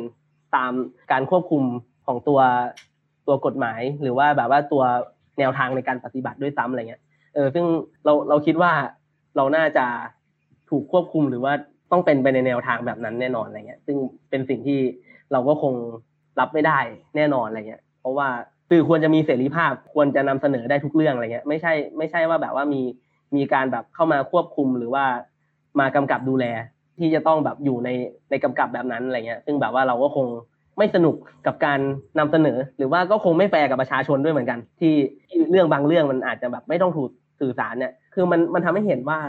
[0.55, 0.71] ตาม
[1.11, 1.63] การควบคุม
[2.05, 2.39] ของตัว
[3.27, 4.83] ตัวกฎหมาย หรือว่าแบบว่าตัว
[5.39, 7.01] แนวทางในการปฏิบัติด้วยซ้ำอะไรเงี้ย
[7.33, 7.65] เออซึ่ง
[8.05, 8.71] เราเราคิดว่า
[9.35, 9.85] เราน่าจะ
[10.69, 11.53] ถูกควบคุมหรือว่า
[11.91, 13.97] ต้องเป็นไปในแนวทางแบบนั้นแน่นอนอะไรเงี้ย ซึ่ง
[14.29, 14.79] เป็นสิ่งที่
[15.31, 15.73] เราก็คง
[16.39, 16.79] รับไม่ได้
[17.15, 18.27] แน่นอนอะไรเงี้ย เพราะว่า
[18.69, 22.81] สื่อควรจะมีเสรีภาพควรจะนำเสนอได้ทุกเรื่องอะไรเงี้ย ไม่ใช่ไม่ใช่ว่าแบบว่ามี
[23.35, 25.05] มีการแบบเข้ามาควบคุมหรือว่า
[25.79, 26.45] มากำกับดูแล
[26.99, 27.89] ที่จะต้องแบบอยู่ใน
[28.29, 30.27] ในกำกับแบบนั้นอะไรเงี้ย ซึ่งแบบว่าเราก็คง
[30.77, 31.15] ไม่สนุก
[31.47, 31.79] กับการ
[32.19, 34.93] นำเสนอ หรือว่าก็คงไม่แฟร์กับประชาชนด้วยเหมือนกัน ที่
[35.51, 39.19] เรื่องบางเรื่องมันอาจจะแบบไม่ต้องถูกสื่อสารเนี่ย คือมันมันทำให้เห็นว่า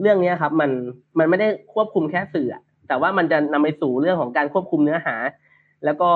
[0.00, 0.70] เรื่องนี้ครับมัน
[1.18, 2.48] มันไม่ได้ควบคุมแค่สื่อ
[2.88, 5.16] แต่ว่ามันจะนำไปสู่เรื่องของการควบคุมเนื้อหา
[5.84, 6.10] แล้วก็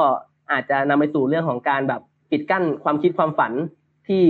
[0.52, 2.00] อาจจะนำไปสู่เรื่องของการแบบ
[2.30, 3.52] ปิดกั้นความคิดความฝัน
[4.08, 4.22] ที่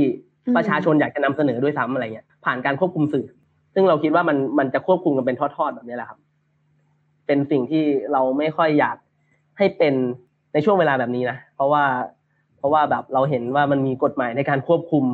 [0.56, 3.26] ประชาชนอยากจะนำเสนอด้วยซ้ำอะไรเงี้ยผ่านการควบคุมสื่อ
[3.74, 6.18] ซึ่งเราคิดว่ามันมันจะควบคุมกันเป็นทอดๆแบบนี้แหละครับ
[7.28, 8.96] เป็นสิ่งที่เราไม่ค่อยอยาก
[9.58, 9.94] ให้เป็น
[10.52, 11.84] ในช่วงเวลาแบบนี้นะเพราะว่า
[12.58, 15.04] เพราะว่าแบบเราเห็นว่ามันมีกฎหมายในการควบคุม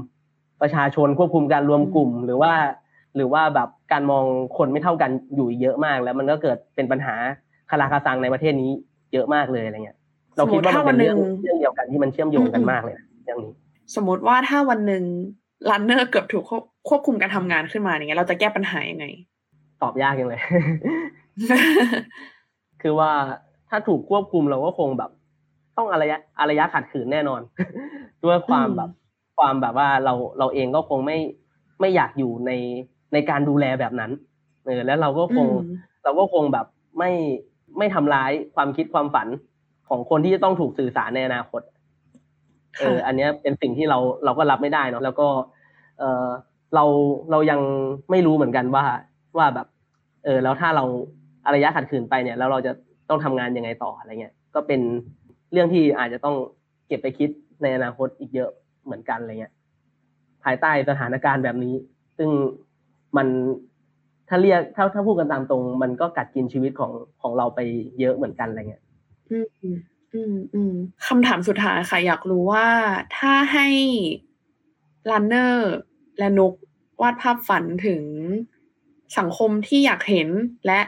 [0.62, 2.53] ประชาชนควบคุมการรวมกลุ่ม หรือว่า
[3.17, 4.25] หรือว่าแบบการมอง
[4.57, 7.15] คนไม่เท่ากันอยู่เยอะมาก แล้วมันก็เกิดเป็นปัญหา
[7.71, 8.71] คาราคาซังในประเทศนี้
[9.12, 9.99] เยอะมากเลยอะไรเงี้ย
[10.37, 13.53] เราคิดว่ามันเป็นเรื่องเรื่องเดียวกันที่มันเชื่อมโยงกันมากเลยนะเรื่องนี้
[13.95, 15.05] สมมติว่าถ้าวันหนึ่ง
[15.71, 16.45] รันเนอร์เกือบถูก
[16.89, 19.07] ควบคุมการทำงานขึ้นมาอย่างเงี้ยเราจะแก้ปัญหายังไง
[19.83, 20.41] ตอบยากยังเลย
[22.82, 23.11] คือว่า
[23.70, 25.11] ถ้าถูกควบคุมเราก็คงแบบ
[25.76, 27.41] ต้องอารยะอารยะขัดขืนแน่นอน
[28.24, 28.91] ด้วยความแบบ
[29.39, 31.18] ความแบบว่าเราเราเองก็คงไม่
[31.80, 32.53] ไม่อยากอยู่ใน
[33.12, 34.11] ในการดูแลแบบนั้น
[34.66, 35.47] เออแล้วเราก็คง
[36.05, 36.66] เราก็คงแบบ
[36.99, 37.11] ไม่
[37.78, 39.28] ไม่ทำร้ายความคิดความฝัน
[39.89, 41.62] ของคนที่จะต้องถูกสื่อสารในอนาคต
[42.80, 45.28] เออ อันนี้เป็นสิ่งที่เราเราก็รับไม่ได้เนาะแล้วก็
[45.99, 46.26] เออ
[46.74, 46.85] เรา
[47.30, 47.61] เรายัง
[48.11, 48.85] ไม่รู้เหมือนกันว่า
[49.37, 49.66] ว่าแบบ
[50.24, 50.85] เออ แล้วถ้าเรา
[51.47, 52.72] อารยะขัดขืนไปเนี่ยแล้วเราจะ
[53.09, 54.80] ต้องทำงานยังไงต่ออะไรเงี้ยก็เป็น
[55.53, 56.36] เรื่องที่อาจจะต้อง
[56.88, 57.30] เก็บไปคิด
[57.62, 58.51] ในอนาคตอีกเยอะ
[58.84, 59.53] เหมือนกันอะไรเงี้ย
[60.45, 61.74] ภายใต้สถานการณ์แบบนี้
[62.18, 62.30] ซึ่ง
[63.16, 63.26] มัน
[64.28, 66.92] ถ้าเรียกถ้าถ้าพูดกันตามตรง มันก็กัดกินชีวิตของ
[67.22, 67.61] ของเราไป
[68.01, 68.82] เยอะเหมือนกันอะไรเงี้ย
[69.30, 69.47] อืม
[70.12, 70.74] อืมอืม
[71.07, 72.68] คำถามสุดท้ายค่ะ อยากรู้ว่า
[73.16, 73.68] ถ้าให้
[75.11, 75.74] ลันเนอร์
[76.18, 76.53] และนุก
[77.03, 78.03] วาดภาพฝันถึง
[79.18, 80.28] สังคมที่อยากเห็น
[80.66, 80.80] และ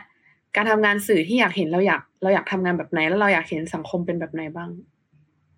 [0.57, 4.71] การทำงานสื่อที่อยากเห็นเราอยาก เราอยากทำงานแบบไหน แล้วเราอยากเห็นสังคมเป็นแบบไหนบ้าง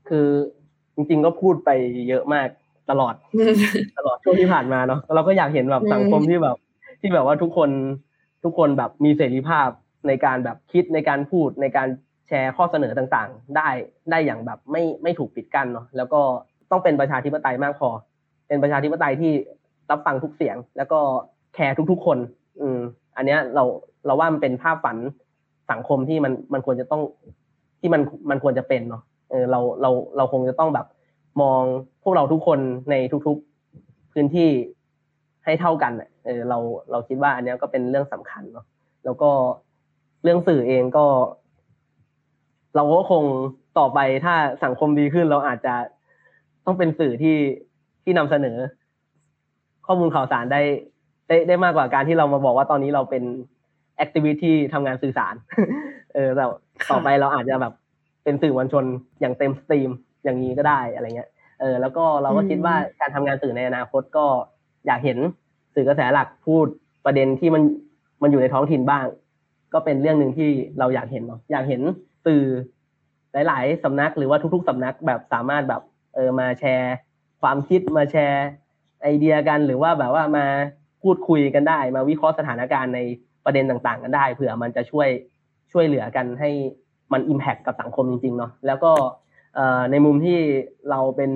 [0.08, 0.28] คือ
[0.94, 1.70] จริง ๆ ก็พูดไป
[2.08, 2.48] เยอะมาก
[2.90, 3.14] ตลอด
[3.98, 6.56] ตลอดช่วงที่ผ่านมาเนาะเราก็อยากเห็นแบบสังคมที่แบบ
[7.00, 7.70] ที่แบบว่าทุกคน
[8.44, 9.68] ทุกคนแบบมีเสรีภาพ
[10.06, 11.88] ในการแบบคิดในการพูดในการ
[12.28, 13.68] แชร์ข้อเสนอต่างๆ ได้
[14.10, 16.20] ได้อย่างแบบไม่ไม่ถูกปิดกั้นเนาะแล้วก็
[16.70, 17.88] ต้องเป็นประชาธิปไตยมากพอ
[18.48, 19.32] เป็นประชาธิปไตยที่
[19.90, 21.00] รับฟังทุกเสียง แล้วก็
[21.54, 22.18] แคร์ทุกๆคน
[22.60, 22.80] อืม
[23.18, 23.64] อันเนี้ยเรา
[24.06, 24.96] เราว่ามันเป็นภาพฝัน
[25.70, 27.02] สังคมที่มันมันควรจะต้อง
[27.80, 30.86] ที่มันมันควรจะเป็นเนาะเออเราเราเราคงจะต้องแบบ
[31.42, 31.62] มอง
[32.02, 32.58] พวกเราทุกคน
[32.90, 32.94] ใน
[33.26, 34.48] ทุกๆพื้นที่
[35.44, 35.92] ให้เท่ากัน
[36.24, 36.58] เออเรา
[36.90, 38.66] เราคิดว่าอันนี้ก็เป็นเรื่องสำคัญเนาะ
[39.04, 39.30] แล้วก็
[40.22, 41.06] เรื่องสื่อเองก็
[42.76, 43.24] เราก็คง
[43.78, 45.74] ต่อไปถ้าสังคมดีขึ้น เราอาจจะ
[46.64, 47.36] ต้องเป็นสื่อที่
[48.02, 48.56] ที่นำเสนอ
[49.86, 50.62] ข้อมูลข่าวสารได้
[51.28, 53.24] ได้ได้มากกว่าการที่เรามาบอกว่าตอนนี้เราเป็น
[53.96, 55.34] activist ทำงานสื่อสาร
[56.14, 56.44] เออแต่
[56.90, 57.72] ต่อไปเราอาจจะแบบ
[58.24, 58.84] เป็นสื่อมวลชน
[59.20, 59.90] อย่างเต็ม stream
[60.24, 64.24] อย่างนี้ก็ได้อะไรเงี้ย เออ แล้วก็เราก็คิดว่าการทำงานสื่อในอนาคตก็
[64.86, 65.18] อยากเห็น
[65.74, 66.66] สื่อกระแสหลักพูด
[67.04, 67.62] ประเด็นที่มัน
[68.22, 69.06] มันอยู่ในท้องถิ่นบ้าง
[69.72, 71.80] ก็เป็นเรื่องหนึ่งที่เราอยากเห็นเนาะอยากเห็น
[72.26, 72.42] สื่อ
[73.32, 75.82] หลาย ๆสำนักหรือว่าทุก ๆสำนักแบบสามารถแบบ
[76.14, 76.94] เออมาแชร์
[77.42, 78.46] ความคิดมาแชร์
[79.02, 80.46] ไอเดียกันหรือว่าแบบว่ามา
[81.08, 83.00] พูดคุยกันได้ มาวิเคราะห์สถานการณ์ใน
[83.44, 85.08] ประเด็นต่างๆ กันได้เผื่อมันจะช่วย
[85.72, 86.50] ช่วยเหลือกันให้
[87.12, 88.92] มันอิมแพคกับสังคมจริงๆเนาะแล้วก็
[89.90, 90.38] ในมุมที่
[90.90, 91.30] เราเป็น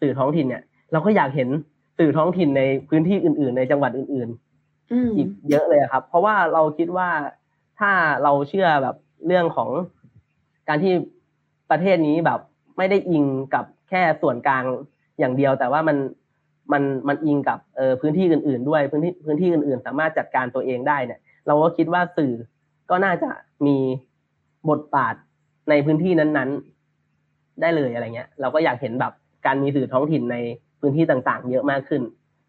[0.00, 1.48] สื่อท้องถิ่นเนี่ย เราก็อยากเห็น
[1.98, 7.08] สื่อท้องถิ่นในพื้นที่อื่น ๆ ในจังหวัดอื่นๆอีกเยอะเลยครับ เพราะว่าเราคิดว่า
[7.78, 7.90] ถ้า
[8.22, 8.96] เราเชื่อแบบ
[9.26, 9.70] เรื่องของ
[10.68, 10.92] การที่
[11.70, 12.40] ประเทศนี้แบบ
[12.76, 14.64] ไม่ได้อิงกับแค่ส่วนกลาง
[15.18, 15.96] อย่างเดียว แต่ว่ามัน
[16.72, 22.32] มันมันอิงกับเออพื้นที่อื่น ๆ ด้วยพื้นที่พื้นที่อื่น ๆ สามารถจัดการตัวเองได้เนี่ย เราก็คิดว่าสื่อ
[22.90, 23.30] ก็น่าจะ
[23.66, 23.76] มี
[24.70, 25.14] บทบาท
[25.70, 26.50] ในพื้นที่นั้น
[27.06, 29.12] ๆ ได้เลยอะไรเงี้ย เราก็อยากเห็นแบบ
[29.46, 30.36] การมีสื่อท้องถิ่นใน
[30.80, 32.02] พื้นที่ต่าง ๆ เยอะมากขึ้น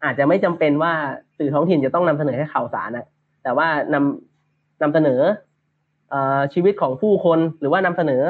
[0.04, 0.92] อาจจะไม่จำเป็นว่า
[1.38, 3.06] สื่อท้องถิ่นจะต้องนำเสนอให้ข่าวสารนะ
[3.42, 5.20] แต่ว่านำนำเสนอ
[6.54, 8.22] ชีวิตของผู้คนหรือว่านำเสนอ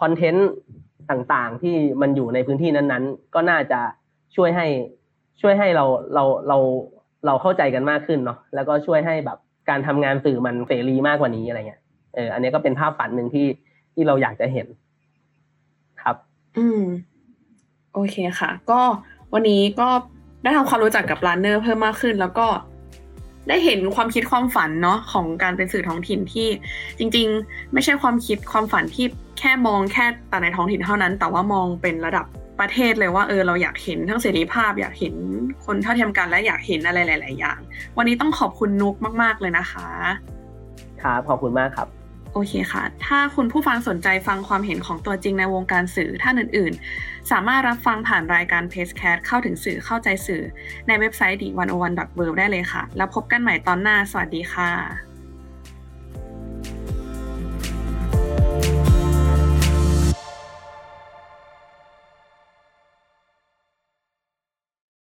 [0.00, 0.48] คอนเทนต์
[1.10, 3.80] ต่างๆ ที่มันอยู่ในพื้นที่นั้นๆ ก็น่าจะ
[4.36, 4.66] ช่วยให้
[5.40, 5.84] ช่วยให้เรา
[6.14, 6.58] เราเรา
[7.26, 11.80] เราเข้าใจกันมากขึ้นเนาะแล้วก็ช่วยให้แบบการทำงานสื่อมันเสรีมากกว่านี้อะไรเงี้ย
[12.14, 13.46] เอออันนี้ก็เป็นภาพฝันหนึ่งที่
[13.94, 14.66] ที่เราอยากจะเห็น
[16.02, 16.16] ครับ
[16.58, 16.82] อืม
[17.92, 18.80] โอเคค่ะ ก็
[19.34, 19.88] วันนี้ก็
[20.42, 22.46] ได้ทำความรู้จักกับร้านเนอร์เพิ่มมากขึ้น แล้วก็
[23.48, 26.48] ได้เห็นความคิดความฝันเนาะของการเป็นสื่อท้องถิ่นที่
[26.98, 29.06] จริง ๆ ไม่ใช่ความคิดความฝันที่
[29.38, 32.26] แค่มองแค่แต่ในท้องถิ่นเท่านั้น แต่ว่ามองเป็นระดับ
[32.60, 35.14] ประเทศเลยว่าเออเราอยากเห็นทั้งเสรีภาพ อยากเห็น
[35.66, 37.58] คนเท่าเทียมกันและอยากเห็นอะไรหลาย ๆ อย่าง
[37.96, 39.88] วันนี้ต้องขอบคุณนุกมาก ๆ เลยนะคะ
[41.02, 41.88] ครับขอบคุณมากครับ
[42.32, 50.42] โอเคค่ะ ถ้าคุณผู้ฟังสนใจฟังความเห็นของตัวจริงในวงการสื่อท่านอื่น ๆ สามารถรับฟังผ่านรายการ p a c e c a t เข้าถึงสื่อเข้าใจสื่อ
[50.88, 55.07] ในเว็บไซต์ดีวันโอวันดอทได้เลยค่ะ แล้วพบกันใหม่ตอนหน้า สวัสดีค่ะ